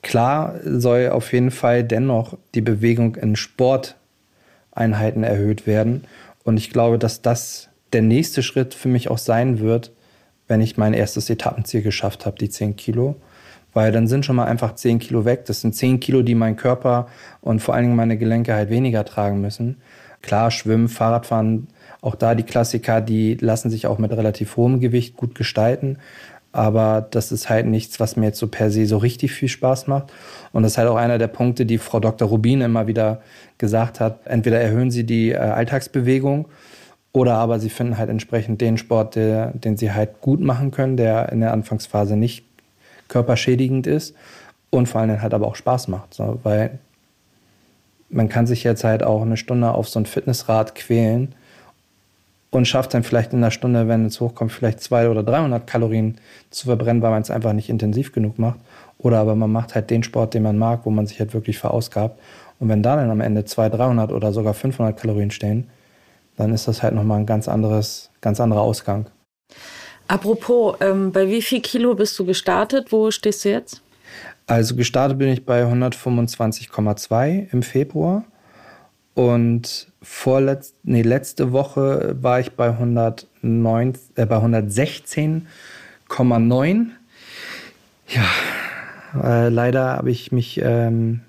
Klar 0.00 0.54
soll 0.64 1.10
auf 1.10 1.32
jeden 1.32 1.50
Fall 1.50 1.82
dennoch 1.82 2.38
die 2.54 2.60
Bewegung 2.60 3.16
in 3.16 3.34
Sporteinheiten 3.34 5.24
erhöht 5.24 5.66
werden. 5.66 6.04
Und 6.44 6.56
ich 6.56 6.70
glaube, 6.70 6.98
dass 7.00 7.20
das 7.20 7.68
der 7.92 8.02
nächste 8.02 8.44
Schritt 8.44 8.74
für 8.74 8.88
mich 8.88 9.10
auch 9.10 9.18
sein 9.18 9.58
wird, 9.58 9.90
wenn 10.46 10.60
ich 10.60 10.76
mein 10.76 10.94
erstes 10.94 11.28
Etappenziel 11.28 11.82
geschafft 11.82 12.26
habe, 12.26 12.38
die 12.38 12.50
10 12.50 12.76
Kilo. 12.76 13.16
Weil 13.72 13.90
dann 13.90 14.06
sind 14.06 14.24
schon 14.24 14.36
mal 14.36 14.46
einfach 14.46 14.76
10 14.76 15.00
Kilo 15.00 15.24
weg. 15.24 15.46
Das 15.46 15.62
sind 15.62 15.74
10 15.74 15.98
Kilo, 15.98 16.22
die 16.22 16.36
mein 16.36 16.54
Körper 16.54 17.08
und 17.40 17.60
vor 17.60 17.74
allen 17.74 17.86
Dingen 17.86 17.96
meine 17.96 18.18
Gelenke 18.18 18.54
halt 18.54 18.70
weniger 18.70 19.04
tragen 19.04 19.40
müssen. 19.40 19.78
Klar, 20.22 20.52
Schwimmen, 20.52 20.88
Fahrradfahren 20.88 21.66
auch 22.04 22.14
da 22.14 22.34
die 22.34 22.42
Klassiker, 22.42 23.00
die 23.00 23.34
lassen 23.34 23.70
sich 23.70 23.86
auch 23.86 23.98
mit 23.98 24.12
relativ 24.12 24.56
hohem 24.56 24.78
Gewicht 24.78 25.16
gut 25.16 25.34
gestalten. 25.34 25.98
aber 26.52 27.04
das 27.10 27.32
ist 27.32 27.50
halt 27.50 27.66
nichts, 27.66 27.98
was 27.98 28.14
mir 28.14 28.26
jetzt 28.26 28.38
so 28.38 28.46
per 28.46 28.70
se 28.70 28.86
so 28.86 28.98
richtig 28.98 29.32
viel 29.32 29.48
Spaß 29.48 29.88
macht. 29.88 30.12
Und 30.52 30.62
das 30.62 30.72
ist 30.72 30.78
halt 30.78 30.88
auch 30.88 30.94
einer 30.94 31.18
der 31.18 31.26
Punkte, 31.26 31.66
die 31.66 31.78
Frau 31.78 31.98
Dr. 31.98 32.28
Rubin 32.28 32.60
immer 32.60 32.86
wieder 32.86 33.22
gesagt 33.58 33.98
hat. 33.98 34.20
Entweder 34.26 34.60
erhöhen 34.60 34.92
Sie 34.92 35.04
die 35.04 35.32
äh, 35.32 35.38
Alltagsbewegung 35.38 36.46
oder 37.12 37.34
aber 37.34 37.58
Sie 37.58 37.70
finden 37.70 37.98
halt 37.98 38.08
entsprechend 38.08 38.60
den 38.60 38.78
Sport, 38.78 39.16
der, 39.16 39.48
den 39.52 39.76
Sie 39.76 39.90
halt 39.90 40.20
gut 40.20 40.40
machen 40.40 40.70
können, 40.70 40.96
der 40.96 41.32
in 41.32 41.40
der 41.40 41.52
Anfangsphase 41.52 42.16
nicht 42.16 42.44
körperschädigend 43.08 43.88
ist 43.88 44.14
und 44.70 44.88
vor 44.88 45.00
allem 45.00 45.20
halt 45.20 45.34
aber 45.34 45.48
auch 45.48 45.56
Spaß 45.56 45.88
macht. 45.88 46.14
So, 46.14 46.38
weil 46.44 46.78
man 48.10 48.28
kann 48.28 48.46
sich 48.46 48.62
jetzt 48.62 48.84
halt 48.84 49.02
auch 49.02 49.22
eine 49.22 49.36
Stunde 49.36 49.72
auf 49.72 49.88
so 49.88 49.98
ein 49.98 50.06
Fitnessrad 50.06 50.76
quälen 50.76 51.34
und 52.54 52.66
schafft 52.66 52.94
dann 52.94 53.02
vielleicht 53.02 53.32
in 53.32 53.38
einer 53.38 53.50
Stunde, 53.50 53.88
wenn 53.88 54.06
es 54.06 54.20
hochkommt, 54.20 54.52
vielleicht 54.52 54.80
200 54.80 55.10
oder 55.10 55.22
300 55.22 55.66
Kalorien 55.66 56.18
zu 56.50 56.66
verbrennen, 56.66 57.02
weil 57.02 57.10
man 57.10 57.22
es 57.22 57.30
einfach 57.30 57.52
nicht 57.52 57.68
intensiv 57.68 58.12
genug 58.12 58.38
macht. 58.38 58.58
Oder 58.98 59.18
aber 59.18 59.34
man 59.34 59.52
macht 59.52 59.74
halt 59.74 59.90
den 59.90 60.02
Sport, 60.02 60.34
den 60.34 60.42
man 60.42 60.58
mag, 60.58 60.80
wo 60.84 60.90
man 60.90 61.06
sich 61.06 61.18
halt 61.20 61.34
wirklich 61.34 61.58
verausgabt. 61.58 62.18
Und 62.60 62.68
wenn 62.68 62.82
da 62.82 62.96
dann 62.96 63.10
am 63.10 63.20
Ende 63.20 63.44
200, 63.44 63.80
300 63.80 64.12
oder 64.12 64.32
sogar 64.32 64.54
500 64.54 64.98
Kalorien 64.98 65.30
stehen, 65.30 65.68
dann 66.36 66.52
ist 66.52 66.68
das 66.68 66.82
halt 66.82 66.94
nochmal 66.94 67.20
ein 67.20 67.26
ganz 67.26 67.48
anderes, 67.48 68.10
ganz 68.20 68.40
anderer 68.40 68.62
Ausgang. 68.62 69.06
Apropos, 70.08 70.76
ähm, 70.80 71.12
bei 71.12 71.28
wie 71.28 71.42
viel 71.42 71.60
Kilo 71.60 71.94
bist 71.94 72.18
du 72.18 72.24
gestartet? 72.24 72.92
Wo 72.92 73.10
stehst 73.10 73.44
du 73.44 73.50
jetzt? 73.50 73.82
Also 74.46 74.76
gestartet 74.76 75.18
bin 75.18 75.28
ich 75.28 75.46
bei 75.46 75.64
125,2 75.64 77.52
im 77.52 77.62
Februar 77.62 78.24
und 79.14 79.88
vorletz, 80.02 80.74
nee, 80.82 81.02
letzte 81.02 81.52
Woche 81.52 82.16
war 82.20 82.40
ich 82.40 82.52
bei, 82.52 82.70
109, 82.70 83.94
äh, 84.16 84.26
bei 84.26 84.36
116,9. 84.36 86.86
Ja, 88.08 88.24
äh, 89.22 89.48
leider 89.48 89.96
habe 89.96 90.10
ich 90.10 90.32
mich 90.32 90.60
ähm, 90.62 91.20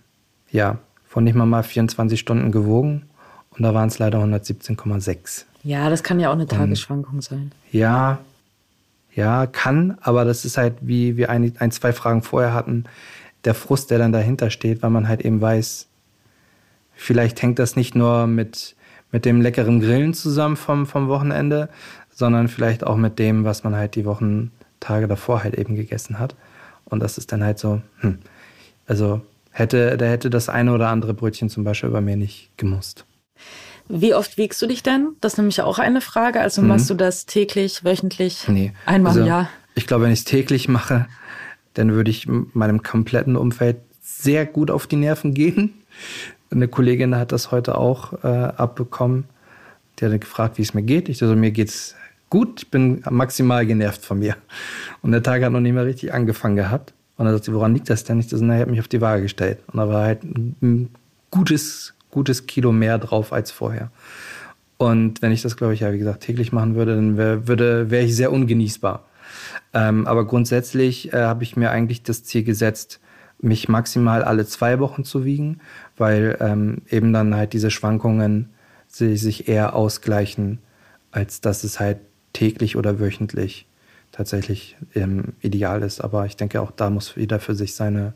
ja, 0.52 0.80
von 1.08 1.24
nicht 1.24 1.36
mal 1.36 1.46
mal 1.46 1.64
24 1.64 2.20
Stunden 2.20 2.52
gewogen 2.52 3.04
und 3.52 3.64
da 3.64 3.74
waren 3.74 3.88
es 3.88 4.00
leider 4.00 4.20
117,6. 4.20 5.46
Ja, 5.64 5.90
das 5.90 6.04
kann 6.04 6.20
ja 6.20 6.28
auch 6.30 6.34
eine 6.34 6.48
Tagesschwankung 6.48 7.22
sein. 7.22 7.54
Ja, 7.72 8.20
ja, 9.14 9.48
kann, 9.48 9.98
aber 10.02 10.26
das 10.26 10.44
ist 10.44 10.58
halt, 10.58 10.74
wie 10.82 11.16
wir 11.18 11.30
ein, 11.30 11.54
ein, 11.60 11.72
zwei 11.72 11.94
Fragen 11.94 12.22
vorher 12.22 12.54
hatten, 12.54 12.84
der 13.46 13.54
Frust, 13.54 13.92
der 13.92 14.00
dann 14.00 14.12
dahinter 14.12 14.50
steht, 14.50 14.84
weil 14.84 14.90
man 14.90 15.08
halt 15.08 15.22
eben 15.22 15.40
weiß, 15.40 15.88
vielleicht 16.96 17.42
hängt 17.42 17.60
das 17.60 17.76
nicht 17.76 17.96
nur 17.96 18.28
mit, 18.28 18.76
mit 19.12 19.26
dem 19.26 19.42
leckeren 19.42 19.80
Grillen 19.80 20.14
zusammen 20.14 20.56
vom, 20.56 20.86
vom 20.86 21.08
Wochenende, 21.08 21.70
sondern 22.12 22.48
vielleicht 22.48 22.86
auch 22.86 22.96
mit 22.96 23.20
dem, 23.20 23.44
was 23.44 23.64
man 23.64 23.76
halt 23.76 23.96
die 23.96 24.06
Wochentage 24.06 25.08
davor 25.08 25.44
halt 25.44 25.56
eben 25.56 25.76
gegessen 25.76 26.20
hat. 26.20 26.36
Und 26.86 27.02
das 27.02 27.18
ist 27.18 27.32
dann 27.32 27.44
halt 27.44 27.60
so, 27.60 27.82
hm, 28.00 28.20
also 28.88 29.22
hätte, 29.52 29.98
da 29.98 30.06
hätte 30.06 30.30
das 30.30 30.50
eine 30.50 30.74
oder 30.74 30.90
andere 30.90 31.14
Brötchen 31.14 31.50
zum 31.50 31.64
Beispiel 31.64 31.90
bei 31.90 32.02
mir 32.02 32.16
nicht 32.16 32.52
gemusst. 32.58 33.06
Wie 33.88 34.14
oft 34.14 34.38
wiegst 34.38 34.62
du 34.62 34.68
dich 34.68 34.82
denn? 34.82 35.10
Das 35.22 35.34
ist 35.34 35.38
nämlich 35.38 35.62
auch 35.62 35.78
eine 35.78 36.02
Frage. 36.02 36.42
Also 36.42 36.62
mhm. 36.62 36.70
machst 36.70 36.90
du 36.90 36.96
das 36.96 37.26
täglich, 37.26 37.84
wöchentlich? 37.84 38.48
Nee. 38.48 38.74
Einmal 38.86 39.12
also, 39.12 39.22
im 39.22 39.28
Jahr? 39.28 39.50
Ich 39.76 39.88
glaube, 39.88 40.06
wenn 40.06 40.12
ich 40.12 40.20
es 40.20 40.26
täglich 40.26 40.68
mache, 40.68 41.08
dann 41.74 41.94
würde 41.94 42.10
ich 42.10 42.28
meinem 42.28 42.82
kompletten 42.82 43.36
Umfeld 43.36 43.78
sehr 44.02 44.46
gut 44.46 44.72
auf 44.72 44.88
die 44.88 44.96
Nerven 44.96 45.34
gehen. 45.34 45.74
Eine 46.52 46.68
Kollegin 46.68 47.16
hat 47.16 47.32
das 47.32 47.52
heute 47.52 47.78
auch 47.78 48.24
äh, 48.24 48.28
abbekommen. 48.28 49.26
Die 50.00 50.06
hat 50.06 50.22
gefragt, 50.22 50.58
wie 50.58 50.62
es 50.62 50.74
mir 50.74 50.84
geht. 50.84 51.10
Ich 51.10 51.18
so, 51.18 51.36
mir 51.36 51.52
geht's 51.52 51.96
gut, 52.30 52.64
ich 52.64 52.72
bin 52.72 53.04
maximal 53.10 53.66
genervt 53.66 54.04
von 54.04 54.20
mir. 54.20 54.36
Und 55.02 55.12
der 55.12 55.24
Tag 55.24 55.44
hat 55.44 55.52
noch 55.52 55.60
nicht 55.60 55.74
mehr 55.74 55.86
richtig 55.86 56.14
angefangen 56.14 56.56
gehabt. 56.56 56.94
Und 57.18 57.26
dann 57.26 57.34
sagt 57.34 57.46
sie, 57.46 57.54
woran 57.54 57.74
liegt 57.74 57.90
das 57.90 58.04
denn? 58.04 58.20
Ich 58.20 58.28
so, 58.28 58.38
naja, 58.38 58.56
ich 58.56 58.62
habe 58.62 58.72
mich 58.72 58.80
auf 58.80 58.88
die 58.88 59.02
Waage 59.02 59.24
gestellt. 59.24 59.60
Und 59.68 59.78
da 59.78 59.88
war 59.88 60.04
halt 60.04 60.24
ein 60.24 60.90
gutes, 61.32 61.94
gutes 62.12 62.46
Kilo 62.46 62.72
mehr 62.72 62.98
drauf 62.98 63.32
als 63.32 63.52
vorher. 63.52 63.90
Und 64.78 65.22
wenn 65.22 65.32
ich 65.32 65.42
das, 65.42 65.56
glaube 65.56 65.74
ich, 65.74 65.80
ja, 65.80 65.94
wie 65.94 65.98
gesagt, 65.98 66.24
täglich 66.24 66.52
machen 66.52 66.76
würde, 66.76 66.96
dann 66.96 67.18
wäre 67.18 67.90
wär 67.90 68.04
ich 68.04 68.16
sehr 68.16 68.32
ungenießbar. 68.32 69.06
Ähm, 69.74 70.06
aber 70.08 70.26
grundsätzlich 70.26 71.14
äh, 71.14 71.18
habe 71.18 71.44
ich 71.44 71.56
mir 71.56 71.72
eigentlich 71.72 72.04
das 72.04 72.24
Ziel 72.24 72.44
gesetzt, 72.44 73.00
mich 73.46 73.70
maximal 73.70 74.24
alle 74.24 74.46
zwei 74.46 74.80
Wochen 74.80 75.04
zu 75.04 75.24
wiegen, 75.24 75.62
weil 75.98 76.38
ähm, 76.42 76.82
eben 76.90 77.14
dann 77.14 77.36
halt 77.36 77.54
diese 77.54 77.72
Schwankungen 77.72 78.50
sich 78.88 79.48
eher 79.48 79.76
ausgleichen, 79.76 80.60
als 81.12 81.42
dass 81.42 81.64
es 81.64 81.80
halt 81.80 82.00
täglich 82.34 82.76
oder 82.76 83.00
wöchentlich 83.00 83.68
tatsächlich 84.12 84.78
ähm, 84.94 85.34
ideal 85.42 85.82
ist. 85.84 86.02
Aber 86.02 86.26
ich 86.26 86.38
denke, 86.38 86.62
auch 86.62 86.72
da 86.72 86.90
muss 86.90 87.14
jeder 87.16 87.40
für 87.40 87.56
sich 87.56 87.76
seine, 87.76 88.14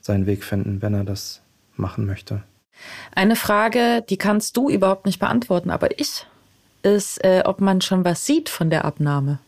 seinen 0.00 0.26
Weg 0.26 0.44
finden, 0.44 0.82
wenn 0.82 0.94
er 0.94 1.04
das 1.04 1.40
machen 1.76 2.06
möchte. 2.06 2.42
Eine 3.14 3.36
Frage, 3.36 4.04
die 4.08 4.16
kannst 4.16 4.56
du 4.56 4.70
überhaupt 4.70 5.06
nicht 5.06 5.18
beantworten, 5.18 5.70
aber 5.70 5.98
ich, 5.98 6.26
ist, 6.82 7.24
äh, 7.24 7.42
ob 7.44 7.60
man 7.60 7.80
schon 7.80 8.04
was 8.04 8.26
sieht 8.26 8.48
von 8.48 8.70
der 8.70 8.84
Abnahme. 8.84 9.38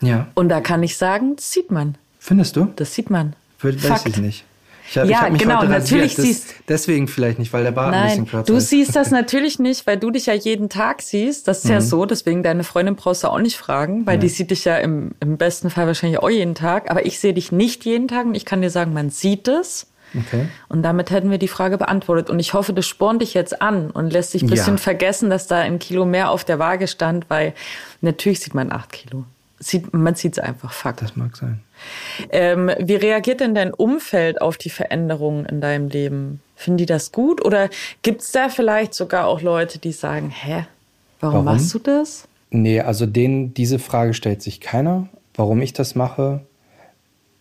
Ja. 0.00 0.28
Und 0.34 0.48
da 0.48 0.60
kann 0.60 0.82
ich 0.82 0.96
sagen, 0.96 1.36
das 1.36 1.50
sieht 1.50 1.70
man. 1.70 1.96
Findest 2.18 2.56
du? 2.56 2.72
Das 2.76 2.94
sieht 2.94 3.10
man. 3.10 3.34
Weiß 3.60 3.76
Fakt. 3.80 4.06
ich 4.06 4.18
nicht. 4.18 4.44
Ich 4.86 4.98
hab, 4.98 5.04
ja, 5.06 5.10
ich 5.10 5.16
hab 5.16 5.32
mich 5.32 5.42
genau, 5.42 5.60
heute 5.60 5.70
natürlich 5.70 6.14
das, 6.14 6.24
siehst 6.24 6.54
Deswegen 6.68 7.08
vielleicht 7.08 7.38
nicht, 7.38 7.52
weil 7.52 7.64
der 7.64 7.72
Bart 7.72 7.92
Nein, 7.92 8.02
ein 8.02 8.08
bisschen 8.08 8.26
kürzer 8.26 8.52
du 8.52 8.56
ist. 8.58 8.70
Du 8.70 8.76
siehst 8.76 8.96
das 8.96 9.10
natürlich 9.12 9.58
nicht, 9.58 9.86
weil 9.86 9.96
du 9.96 10.10
dich 10.10 10.26
ja 10.26 10.34
jeden 10.34 10.68
Tag 10.68 11.02
siehst. 11.02 11.48
Das 11.48 11.58
ist 11.58 11.64
mhm. 11.64 11.70
ja 11.70 11.80
so, 11.80 12.04
deswegen 12.04 12.42
deine 12.42 12.64
Freundin 12.64 12.96
brauchst 12.96 13.24
du 13.24 13.28
auch 13.28 13.38
nicht 13.38 13.56
fragen, 13.56 14.06
weil 14.06 14.16
ja. 14.16 14.20
die 14.20 14.28
sieht 14.28 14.50
dich 14.50 14.64
ja 14.64 14.76
im, 14.76 15.12
im 15.20 15.36
besten 15.36 15.70
Fall 15.70 15.86
wahrscheinlich 15.86 16.20
auch 16.20 16.30
jeden 16.30 16.54
Tag. 16.54 16.90
Aber 16.90 17.06
ich 17.06 17.18
sehe 17.18 17.34
dich 17.34 17.50
nicht 17.50 17.84
jeden 17.84 18.08
Tag 18.08 18.26
und 18.26 18.34
ich 18.34 18.44
kann 18.44 18.62
dir 18.62 18.70
sagen, 18.70 18.92
man 18.92 19.10
sieht 19.10 19.48
es. 19.48 19.86
Okay. 20.16 20.46
Und 20.68 20.82
damit 20.82 21.10
hätten 21.10 21.30
wir 21.30 21.38
die 21.38 21.48
Frage 21.48 21.78
beantwortet. 21.78 22.30
Und 22.30 22.38
ich 22.38 22.54
hoffe, 22.54 22.72
das 22.72 22.86
spornt 22.86 23.22
dich 23.22 23.34
jetzt 23.34 23.60
an 23.60 23.90
und 23.90 24.12
lässt 24.12 24.34
dich 24.34 24.42
ein 24.42 24.50
bisschen 24.50 24.74
ja. 24.74 24.80
vergessen, 24.80 25.30
dass 25.30 25.46
da 25.46 25.58
ein 25.58 25.78
Kilo 25.78 26.04
mehr 26.04 26.30
auf 26.30 26.44
der 26.44 26.58
Waage 26.58 26.86
stand, 26.86 27.28
weil 27.28 27.54
natürlich 28.00 28.40
sieht 28.40 28.54
man 28.54 28.70
acht 28.70 28.92
Kilo. 28.92 29.24
Sieht, 29.64 29.94
man 29.94 30.14
sieht 30.14 30.34
es 30.34 30.38
einfach, 30.40 30.74
Fakt. 30.74 31.00
Das 31.00 31.16
mag 31.16 31.34
sein. 31.38 31.60
Ähm, 32.28 32.70
wie 32.78 32.96
reagiert 32.96 33.40
denn 33.40 33.54
dein 33.54 33.72
Umfeld 33.72 34.42
auf 34.42 34.58
die 34.58 34.68
Veränderungen 34.68 35.46
in 35.46 35.62
deinem 35.62 35.88
Leben? 35.88 36.42
Finden 36.54 36.76
die 36.76 36.86
das 36.86 37.12
gut? 37.12 37.42
Oder 37.42 37.70
gibt 38.02 38.20
es 38.20 38.30
da 38.30 38.50
vielleicht 38.50 38.92
sogar 38.92 39.26
auch 39.26 39.40
Leute, 39.40 39.78
die 39.78 39.92
sagen, 39.92 40.28
hä, 40.28 40.66
warum, 41.20 41.34
warum? 41.34 41.44
machst 41.46 41.72
du 41.72 41.78
das? 41.78 42.28
Nee, 42.50 42.80
also 42.80 43.06
denen, 43.06 43.54
diese 43.54 43.78
Frage 43.78 44.12
stellt 44.12 44.42
sich 44.42 44.60
keiner, 44.60 45.08
warum 45.34 45.62
ich 45.62 45.72
das 45.72 45.94
mache. 45.94 46.42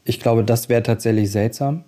Ich 0.06 0.22
glaube, 0.22 0.46
das 0.46 0.70
wäre 0.70 0.82
tatsächlich 0.82 1.30
seltsam, 1.30 1.84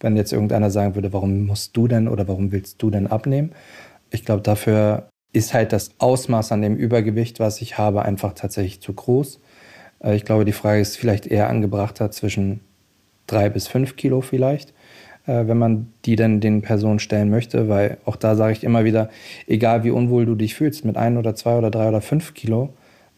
wenn 0.00 0.16
jetzt 0.16 0.32
irgendeiner 0.32 0.72
sagen 0.72 0.96
würde, 0.96 1.12
warum 1.12 1.46
musst 1.46 1.76
du 1.76 1.86
denn 1.86 2.08
oder 2.08 2.26
warum 2.26 2.50
willst 2.50 2.82
du 2.82 2.90
denn 2.90 3.06
abnehmen? 3.06 3.52
Ich 4.10 4.24
glaube, 4.24 4.42
dafür 4.42 5.08
ist 5.32 5.54
halt 5.54 5.72
das 5.72 5.90
Ausmaß 5.98 6.50
an 6.50 6.62
dem 6.62 6.74
Übergewicht, 6.74 7.38
was 7.38 7.60
ich 7.60 7.78
habe, 7.78 8.02
einfach 8.02 8.32
tatsächlich 8.32 8.80
zu 8.80 8.92
groß. 8.92 9.38
Äh, 10.02 10.16
ich 10.16 10.24
glaube, 10.24 10.44
die 10.44 10.52
Frage 10.52 10.80
ist 10.80 10.96
vielleicht 10.96 11.26
eher 11.26 11.48
angebrachter 11.48 12.10
zwischen 12.10 12.60
drei 13.26 13.48
bis 13.48 13.68
fünf 13.68 13.96
Kilo 13.96 14.20
vielleicht, 14.20 14.70
äh, 15.26 15.46
wenn 15.46 15.58
man 15.58 15.92
die 16.04 16.16
dann 16.16 16.40
den 16.40 16.62
Personen 16.62 16.98
stellen 16.98 17.30
möchte, 17.30 17.68
weil 17.68 17.98
auch 18.04 18.16
da 18.16 18.36
sage 18.36 18.52
ich 18.52 18.64
immer 18.64 18.84
wieder, 18.84 19.10
egal 19.46 19.84
wie 19.84 19.90
unwohl 19.90 20.26
du 20.26 20.34
dich 20.34 20.54
fühlst, 20.54 20.84
mit 20.84 20.96
ein 20.96 21.16
oder 21.16 21.34
zwei 21.34 21.58
oder 21.58 21.70
drei 21.70 21.88
oder 21.88 22.00
fünf 22.00 22.34
Kilo, 22.34 22.70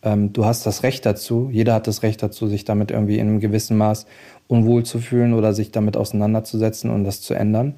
ähm, 0.03 0.33
du 0.33 0.45
hast 0.45 0.65
das 0.67 0.83
Recht 0.83 1.05
dazu, 1.07 1.51
jeder 1.53 1.75
hat 1.75 1.87
das 1.87 2.03
Recht 2.03 2.23
dazu, 2.23 2.47
sich 2.47 2.65
damit 2.65 2.91
irgendwie 2.91 3.19
in 3.19 3.29
einem 3.29 3.41
gewissen 3.41 3.77
Maß 3.77 4.07
unwohl 4.47 4.85
zu 4.85 4.99
fühlen 5.01 5.35
oder 5.35 5.53
sich 5.53 5.73
damit 5.73 5.97
auseinanderzusetzen 5.97 6.91
und 6.91 7.05
das 7.05 7.21
zu 7.21 7.35
ändern. 7.35 7.75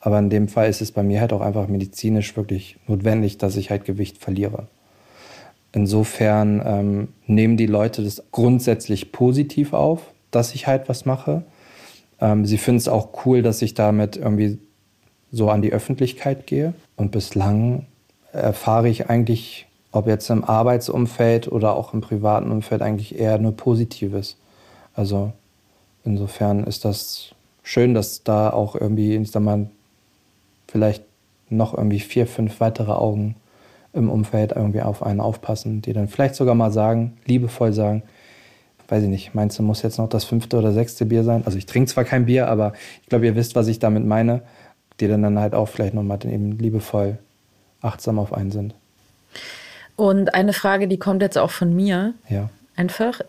Aber 0.00 0.18
in 0.18 0.28
dem 0.28 0.48
Fall 0.48 0.68
ist 0.68 0.82
es 0.82 0.92
bei 0.92 1.02
mir 1.02 1.20
halt 1.20 1.32
auch 1.32 1.40
einfach 1.40 1.66
medizinisch 1.68 2.36
wirklich 2.36 2.76
notwendig, 2.86 3.38
dass 3.38 3.56
ich 3.56 3.70
halt 3.70 3.86
Gewicht 3.86 4.18
verliere. 4.18 4.66
Insofern 5.74 6.62
ähm, 6.64 7.08
nehmen 7.26 7.56
die 7.56 7.66
Leute 7.66 8.04
das 8.04 8.22
grundsätzlich 8.30 9.10
positiv 9.10 9.72
auf, 9.72 10.12
dass 10.30 10.54
ich 10.54 10.68
halt 10.68 10.88
was 10.88 11.04
mache. 11.04 11.42
Ähm, 12.20 12.46
sie 12.46 12.58
finden 12.58 12.78
es 12.78 12.86
auch 12.86 13.26
cool, 13.26 13.42
dass 13.42 13.60
ich 13.60 13.74
damit 13.74 14.16
irgendwie 14.16 14.58
so 15.32 15.50
an 15.50 15.62
die 15.62 15.72
Öffentlichkeit 15.72 16.46
gehe. 16.46 16.74
Und 16.94 17.10
bislang 17.10 17.86
erfahre 18.32 18.88
ich 18.88 19.10
eigentlich, 19.10 19.66
ob 19.90 20.06
jetzt 20.06 20.30
im 20.30 20.44
Arbeitsumfeld 20.44 21.50
oder 21.50 21.74
auch 21.74 21.92
im 21.92 22.00
privaten 22.00 22.52
Umfeld, 22.52 22.80
eigentlich 22.80 23.18
eher 23.18 23.38
nur 23.38 23.56
Positives. 23.56 24.36
Also 24.94 25.32
insofern 26.04 26.62
ist 26.62 26.84
das 26.84 27.34
schön, 27.64 27.94
dass 27.94 28.22
da 28.22 28.50
auch 28.50 28.76
irgendwie, 28.76 29.16
ich 29.16 29.32
sag 29.32 29.42
mal, 29.42 29.66
vielleicht 30.68 31.02
noch 31.50 31.76
irgendwie 31.76 31.98
vier, 32.00 32.28
fünf 32.28 32.60
weitere 32.60 32.92
Augen 32.92 33.34
im 33.94 34.10
Umfeld 34.10 34.52
irgendwie 34.52 34.82
auf 34.82 35.02
einen 35.02 35.20
aufpassen, 35.20 35.80
die 35.80 35.92
dann 35.92 36.08
vielleicht 36.08 36.34
sogar 36.34 36.54
mal 36.54 36.70
sagen, 36.70 37.16
liebevoll 37.26 37.72
sagen, 37.72 38.02
weiß 38.88 39.04
ich 39.04 39.08
nicht, 39.08 39.34
meinst 39.34 39.58
du, 39.58 39.62
muss 39.62 39.82
jetzt 39.82 39.98
noch 39.98 40.08
das 40.08 40.24
fünfte 40.24 40.58
oder 40.58 40.72
sechste 40.72 41.06
Bier 41.06 41.24
sein? 41.24 41.42
Also 41.46 41.56
ich 41.56 41.66
trinke 41.66 41.90
zwar 41.90 42.04
kein 42.04 42.26
Bier, 42.26 42.48
aber 42.48 42.74
ich 43.02 43.08
glaube, 43.08 43.26
ihr 43.26 43.36
wisst, 43.36 43.54
was 43.54 43.68
ich 43.68 43.78
damit 43.78 44.04
meine, 44.04 44.42
die 45.00 45.08
dann, 45.08 45.22
dann 45.22 45.38
halt 45.38 45.54
auch 45.54 45.68
vielleicht 45.68 45.94
nochmal 45.94 46.18
eben 46.26 46.58
liebevoll 46.58 47.18
achtsam 47.80 48.18
auf 48.18 48.32
einen 48.32 48.50
sind. 48.50 48.74
Und 49.96 50.34
eine 50.34 50.52
Frage, 50.52 50.88
die 50.88 50.98
kommt 50.98 51.22
jetzt 51.22 51.38
auch 51.38 51.50
von 51.50 51.74
mir. 51.74 52.14
Ja. 52.28 52.50
Einfach. 52.76 53.20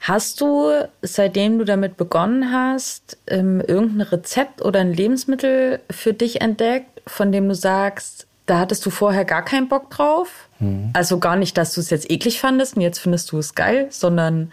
Hast 0.00 0.40
du, 0.40 0.70
seitdem 1.02 1.58
du 1.58 1.64
damit 1.64 1.96
begonnen 1.96 2.52
hast, 2.52 3.18
ähm, 3.26 3.60
irgendein 3.60 4.00
Rezept 4.08 4.62
oder 4.62 4.80
ein 4.80 4.92
Lebensmittel 4.92 5.80
für 5.90 6.14
dich 6.14 6.40
entdeckt, 6.40 7.02
von 7.06 7.32
dem 7.32 7.48
du 7.48 7.54
sagst, 7.54 8.26
da 8.50 8.58
hattest 8.58 8.84
du 8.84 8.90
vorher 8.90 9.24
gar 9.24 9.44
keinen 9.44 9.68
Bock 9.68 9.90
drauf? 9.90 10.48
Mhm. 10.58 10.90
Also 10.92 11.18
gar 11.18 11.36
nicht, 11.36 11.56
dass 11.56 11.72
du 11.74 11.80
es 11.80 11.90
jetzt 11.90 12.10
eklig 12.10 12.40
fandest 12.40 12.76
und 12.76 12.82
jetzt 12.82 12.98
findest 12.98 13.30
du 13.32 13.38
es 13.38 13.54
geil, 13.54 13.86
sondern 13.90 14.50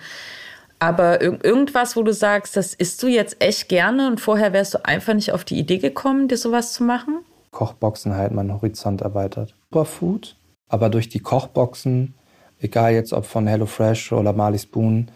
aber 0.80 1.22
ir 1.22 1.44
irgendwas, 1.44 1.96
wo 1.96 2.04
du 2.04 2.14
sagst, 2.14 2.56
das 2.56 2.76
isst 2.76 3.02
du 3.02 3.08
jetzt 3.08 3.38
echt 3.42 3.68
gerne 3.68 4.08
und 4.08 4.22
vorher 4.22 4.54
wärst 4.54 4.76
du 4.76 4.86
einfach 4.86 5.16
nicht 5.16 5.32
auf 5.32 5.44
die 5.44 5.58
Idee 5.58 5.80
gekommen, 5.80 6.28
dir 6.28 6.38
sowas 6.38 6.74
zu 6.74 6.84
machen? 6.84 7.26
Kochboxen 7.50 8.16
halt 8.16 8.32
meinen 8.32 8.54
Horizont 8.54 9.02
erweitert. 9.02 9.56
Superfood, 9.72 10.36
aber 10.70 10.90
durch 10.90 11.10
die 11.10 11.20
Kochboxen, 11.20 12.14
egal 12.60 12.94
jetzt 12.94 13.14
ob 13.14 13.26
von 13.26 13.48
HelloFresh 13.48 14.12
oder 14.12 14.34
Marley 14.34 14.60
Spoon, 14.60 15.10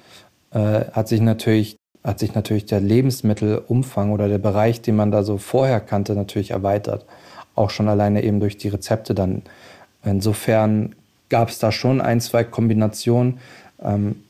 äh, 0.51 0.85
hat 0.91 1.07
sich 1.07 1.21
natürlich 1.21 1.77
hat 2.03 2.17
sich 2.17 2.33
natürlich 2.33 2.65
der 2.65 2.79
Lebensmittelumfang 2.79 4.11
oder 4.11 4.27
der 4.27 4.39
Bereich, 4.39 4.81
den 4.81 4.95
man 4.95 5.11
da 5.11 5.21
so 5.21 5.37
vorher 5.37 5.79
kannte, 5.79 6.15
natürlich 6.15 6.49
erweitert. 6.49 7.05
Auch 7.55 7.69
schon 7.69 7.87
alleine 7.87 8.23
eben 8.23 8.39
durch 8.39 8.57
die 8.57 8.69
Rezepte 8.69 9.13
dann. 9.13 9.43
Insofern 10.03 10.95
gab 11.29 11.49
es 11.49 11.59
da 11.59 11.71
schon 11.71 12.01
ein, 12.01 12.21
zwei 12.21 12.43
Kombinationen, 12.43 13.39
ähm, 13.81 14.23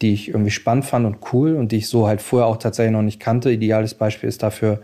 die 0.00 0.12
ich 0.12 0.28
irgendwie 0.28 0.50
spannend 0.50 0.84
fand 0.84 1.06
und 1.06 1.18
cool 1.32 1.56
und 1.56 1.72
die 1.72 1.76
ich 1.76 1.88
so 1.88 2.06
halt 2.06 2.22
vorher 2.22 2.46
auch 2.46 2.56
tatsächlich 2.56 2.92
noch 2.92 3.02
nicht 3.02 3.20
kannte. 3.20 3.50
Ideales 3.50 3.94
Beispiel 3.94 4.28
ist 4.28 4.42
dafür 4.42 4.80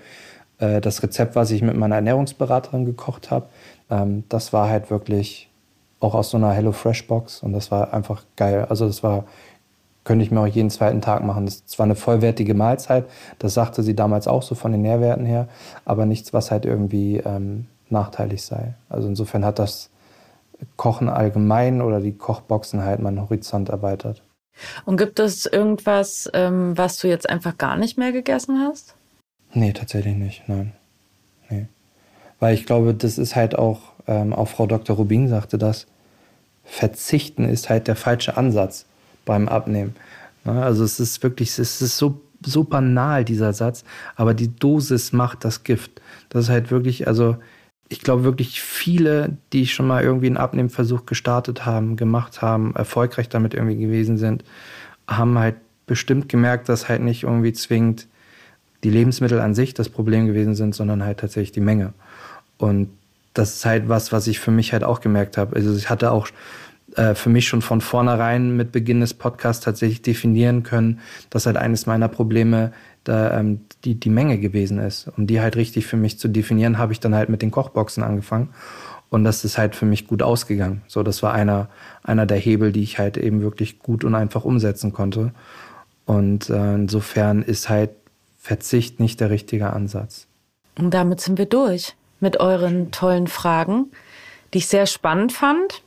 äh, 0.58 0.80
das 0.80 1.02
Rezept, 1.02 1.36
was 1.36 1.50
ich 1.50 1.62
mit 1.62 1.76
meiner 1.76 1.96
Ernährungsberaterin 1.96 2.84
gekocht 2.84 3.30
habe. 3.30 3.46
Ähm, 3.90 4.24
das 4.28 4.52
war 4.52 4.68
halt 4.68 4.90
wirklich 4.90 5.48
auch 6.00 6.14
aus 6.14 6.30
so 6.30 6.36
einer 6.36 6.52
HelloFresh-Box 6.52 7.42
und 7.42 7.52
das 7.52 7.70
war 7.70 7.94
einfach 7.94 8.24
geil. 8.36 8.66
Also 8.68 8.86
das 8.86 9.02
war, 9.02 9.24
könnte 10.04 10.24
ich 10.24 10.30
mir 10.30 10.40
auch 10.40 10.46
jeden 10.46 10.70
zweiten 10.70 11.00
Tag 11.00 11.24
machen. 11.24 11.46
Das 11.46 11.78
war 11.78 11.84
eine 11.84 11.96
vollwertige 11.96 12.54
Mahlzeit. 12.54 13.06
Das 13.38 13.54
sagte 13.54 13.82
sie 13.82 13.96
damals 13.96 14.28
auch 14.28 14.42
so 14.42 14.54
von 14.54 14.72
den 14.72 14.82
Nährwerten 14.82 15.24
her, 15.24 15.48
aber 15.84 16.06
nichts, 16.06 16.32
was 16.32 16.50
halt 16.50 16.66
irgendwie 16.66 17.16
ähm, 17.18 17.66
nachteilig 17.88 18.42
sei. 18.42 18.74
Also 18.88 19.08
insofern 19.08 19.44
hat 19.44 19.58
das 19.58 19.90
Kochen 20.76 21.08
allgemein 21.08 21.82
oder 21.82 22.00
die 22.00 22.12
Kochboxen 22.12 22.84
halt 22.84 23.00
meinen 23.00 23.20
Horizont 23.20 23.70
erweitert. 23.70 24.22
Und 24.84 24.98
gibt 24.98 25.18
es 25.18 25.46
irgendwas, 25.46 26.30
ähm, 26.32 26.76
was 26.78 26.98
du 26.98 27.08
jetzt 27.08 27.28
einfach 27.28 27.58
gar 27.58 27.76
nicht 27.76 27.98
mehr 27.98 28.12
gegessen 28.12 28.60
hast? 28.60 28.94
Nee, 29.52 29.72
tatsächlich 29.72 30.14
nicht, 30.14 30.48
nein. 30.48 30.72
Nee. 31.48 31.66
Weil 32.38 32.54
ich 32.54 32.66
glaube, 32.66 32.94
das 32.94 33.18
ist 33.18 33.34
halt 33.34 33.56
auch, 33.58 33.80
ähm, 34.06 34.32
auch 34.32 34.48
Frau 34.48 34.66
Dr. 34.66 34.96
Rubin 34.96 35.28
sagte 35.28 35.58
das, 35.58 35.86
Verzichten 36.62 37.48
ist 37.48 37.68
halt 37.68 37.88
der 37.88 37.96
falsche 37.96 38.36
Ansatz 38.36 38.86
beim 39.24 39.48
Abnehmen. 39.48 39.94
Ne? 40.44 40.62
Also 40.62 40.84
es 40.84 41.00
ist 41.00 41.22
wirklich, 41.22 41.58
es 41.58 41.82
ist 41.82 41.96
so, 41.96 42.20
so 42.44 42.64
banal, 42.64 43.24
dieser 43.24 43.52
Satz, 43.52 43.84
aber 44.16 44.34
die 44.34 44.54
Dosis 44.54 45.12
macht 45.12 45.44
das 45.44 45.64
Gift. 45.64 46.00
Das 46.28 46.44
ist 46.44 46.50
halt 46.50 46.70
wirklich, 46.70 47.06
also 47.06 47.36
ich 47.88 48.00
glaube 48.00 48.24
wirklich 48.24 48.60
viele, 48.60 49.36
die 49.52 49.66
schon 49.66 49.86
mal 49.86 50.02
irgendwie 50.02 50.26
einen 50.26 50.36
Abnehmversuch 50.36 51.06
gestartet 51.06 51.66
haben, 51.66 51.96
gemacht 51.96 52.42
haben, 52.42 52.74
erfolgreich 52.74 53.28
damit 53.28 53.54
irgendwie 53.54 53.76
gewesen 53.76 54.16
sind, 54.16 54.44
haben 55.06 55.38
halt 55.38 55.56
bestimmt 55.86 56.28
gemerkt, 56.28 56.68
dass 56.68 56.88
halt 56.88 57.02
nicht 57.02 57.24
irgendwie 57.24 57.52
zwingend 57.52 58.08
die 58.84 58.90
Lebensmittel 58.90 59.40
an 59.40 59.54
sich 59.54 59.74
das 59.74 59.88
Problem 59.88 60.26
gewesen 60.26 60.54
sind, 60.54 60.74
sondern 60.74 61.04
halt 61.04 61.20
tatsächlich 61.20 61.52
die 61.52 61.60
Menge. 61.60 61.92
Und 62.58 62.88
das 63.34 63.56
ist 63.56 63.66
halt 63.66 63.88
was, 63.88 64.12
was 64.12 64.26
ich 64.26 64.38
für 64.38 64.50
mich 64.50 64.72
halt 64.72 64.84
auch 64.84 65.00
gemerkt 65.00 65.36
habe. 65.36 65.56
Also 65.56 65.74
ich 65.74 65.90
hatte 65.90 66.12
auch 66.12 66.28
äh, 66.96 67.14
für 67.14 67.30
mich 67.30 67.48
schon 67.48 67.62
von 67.62 67.80
vornherein 67.80 68.56
mit 68.56 68.72
Beginn 68.72 69.00
des 69.00 69.14
Podcasts 69.14 69.64
tatsächlich 69.64 70.02
definieren 70.02 70.62
können, 70.62 71.00
dass 71.30 71.46
halt 71.46 71.56
eines 71.56 71.86
meiner 71.86 72.08
Probleme 72.08 72.72
da, 73.04 73.38
ähm, 73.38 73.60
die, 73.84 73.94
die 73.94 74.10
Menge 74.10 74.38
gewesen 74.38 74.78
ist. 74.78 75.08
Um 75.16 75.26
die 75.26 75.40
halt 75.40 75.56
richtig 75.56 75.86
für 75.86 75.96
mich 75.96 76.18
zu 76.18 76.28
definieren, 76.28 76.78
habe 76.78 76.92
ich 76.92 77.00
dann 77.00 77.14
halt 77.14 77.28
mit 77.28 77.42
den 77.42 77.50
Kochboxen 77.50 78.02
angefangen. 78.02 78.50
Und 79.10 79.24
das 79.24 79.44
ist 79.44 79.58
halt 79.58 79.76
für 79.76 79.86
mich 79.86 80.08
gut 80.08 80.22
ausgegangen. 80.22 80.82
So, 80.88 81.02
das 81.02 81.22
war 81.22 81.32
einer, 81.32 81.68
einer 82.02 82.26
der 82.26 82.38
Hebel, 82.38 82.72
die 82.72 82.82
ich 82.82 82.98
halt 82.98 83.16
eben 83.16 83.42
wirklich 83.42 83.78
gut 83.78 84.02
und 84.02 84.14
einfach 84.14 84.44
umsetzen 84.44 84.92
konnte. 84.92 85.32
Und 86.04 86.50
äh, 86.50 86.74
insofern 86.74 87.42
ist 87.42 87.68
halt 87.68 87.90
Verzicht 88.38 88.98
nicht 89.00 89.20
der 89.20 89.30
richtige 89.30 89.72
Ansatz. 89.72 90.26
Und 90.76 90.92
damit 90.92 91.20
sind 91.20 91.38
wir 91.38 91.46
durch 91.46 91.94
mit 92.18 92.40
euren 92.40 92.90
tollen 92.90 93.28
Fragen, 93.28 93.86
die 94.52 94.58
ich 94.58 94.66
sehr 94.66 94.86
spannend 94.86 95.32
fand. 95.32 95.83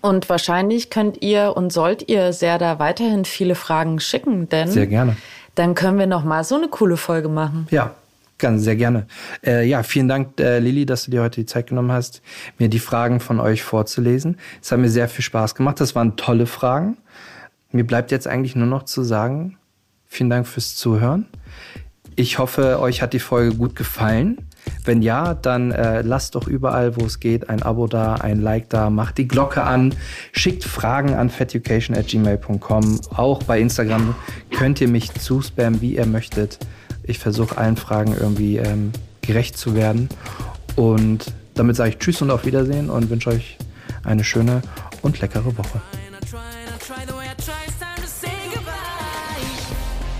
Und 0.00 0.28
wahrscheinlich 0.28 0.90
könnt 0.90 1.22
ihr 1.22 1.56
und 1.56 1.72
sollt 1.72 2.08
ihr 2.08 2.32
sehr 2.32 2.58
da 2.58 2.78
weiterhin 2.78 3.24
viele 3.24 3.54
Fragen 3.54 4.00
schicken, 4.00 4.48
denn 4.48 4.68
sehr 4.68 4.86
gerne. 4.86 5.16
Dann 5.54 5.74
können 5.74 5.98
wir 5.98 6.06
noch 6.06 6.24
mal 6.24 6.44
so 6.44 6.54
eine 6.54 6.68
coole 6.68 6.96
Folge 6.96 7.28
machen. 7.28 7.66
Ja, 7.70 7.94
ganz 8.38 8.62
sehr 8.62 8.76
gerne. 8.76 9.06
Äh, 9.44 9.66
ja, 9.66 9.82
vielen 9.82 10.08
Dank, 10.08 10.40
äh, 10.40 10.60
Lilly, 10.60 10.86
dass 10.86 11.04
du 11.04 11.10
dir 11.10 11.22
heute 11.22 11.40
die 11.40 11.46
Zeit 11.46 11.66
genommen 11.66 11.90
hast, 11.92 12.22
mir 12.58 12.68
die 12.68 12.78
Fragen 12.78 13.20
von 13.20 13.40
euch 13.40 13.62
vorzulesen. 13.62 14.38
Es 14.62 14.70
hat 14.70 14.78
mir 14.78 14.88
sehr 14.88 15.08
viel 15.08 15.24
Spaß 15.24 15.54
gemacht. 15.54 15.80
Das 15.80 15.94
waren 15.94 16.16
tolle 16.16 16.46
Fragen. 16.46 16.96
Mir 17.72 17.86
bleibt 17.86 18.12
jetzt 18.12 18.26
eigentlich 18.26 18.56
nur 18.56 18.66
noch 18.66 18.84
zu 18.84 19.02
sagen, 19.02 19.58
vielen 20.06 20.30
Dank 20.30 20.46
fürs 20.46 20.76
Zuhören. 20.76 21.26
Ich 22.16 22.38
hoffe, 22.38 22.80
euch 22.80 23.02
hat 23.02 23.12
die 23.12 23.20
Folge 23.20 23.54
gut 23.54 23.76
gefallen. 23.76 24.47
Wenn 24.84 25.02
ja, 25.02 25.34
dann 25.34 25.70
äh, 25.70 26.02
lasst 26.02 26.34
doch 26.34 26.46
überall, 26.46 26.96
wo 26.96 27.04
es 27.04 27.20
geht, 27.20 27.48
ein 27.50 27.62
Abo 27.62 27.86
da, 27.86 28.14
ein 28.14 28.40
Like 28.40 28.68
da, 28.70 28.90
macht 28.90 29.18
die 29.18 29.28
Glocke 29.28 29.62
an, 29.62 29.94
schickt 30.32 30.64
Fragen 30.64 31.14
an 31.14 31.30
feducation.gmail.com. 31.30 33.00
Auch 33.14 33.42
bei 33.42 33.60
Instagram 33.60 34.14
könnt 34.50 34.80
ihr 34.80 34.88
mich 34.88 35.12
zuspammen, 35.14 35.80
wie 35.80 35.96
ihr 35.96 36.06
möchtet. 36.06 36.58
Ich 37.02 37.18
versuche 37.18 37.58
allen 37.58 37.76
Fragen 37.76 38.14
irgendwie 38.18 38.56
ähm, 38.58 38.92
gerecht 39.20 39.56
zu 39.56 39.74
werden. 39.74 40.08
Und 40.76 41.32
damit 41.54 41.76
sage 41.76 41.90
ich 41.90 41.98
Tschüss 41.98 42.22
und 42.22 42.30
auf 42.30 42.46
Wiedersehen 42.46 42.88
und 42.88 43.10
wünsche 43.10 43.30
euch 43.30 43.58
eine 44.04 44.24
schöne 44.24 44.62
und 45.02 45.20
leckere 45.20 45.56
Woche. 45.56 45.80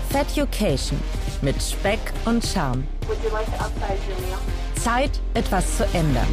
Feducation 0.09 0.99
mit 1.41 1.61
Speck 1.61 1.99
und 2.25 2.45
Charme. 2.45 2.85
Zeit, 4.75 5.11
etwas 5.33 5.77
zu 5.77 5.85
ändern. 5.93 6.27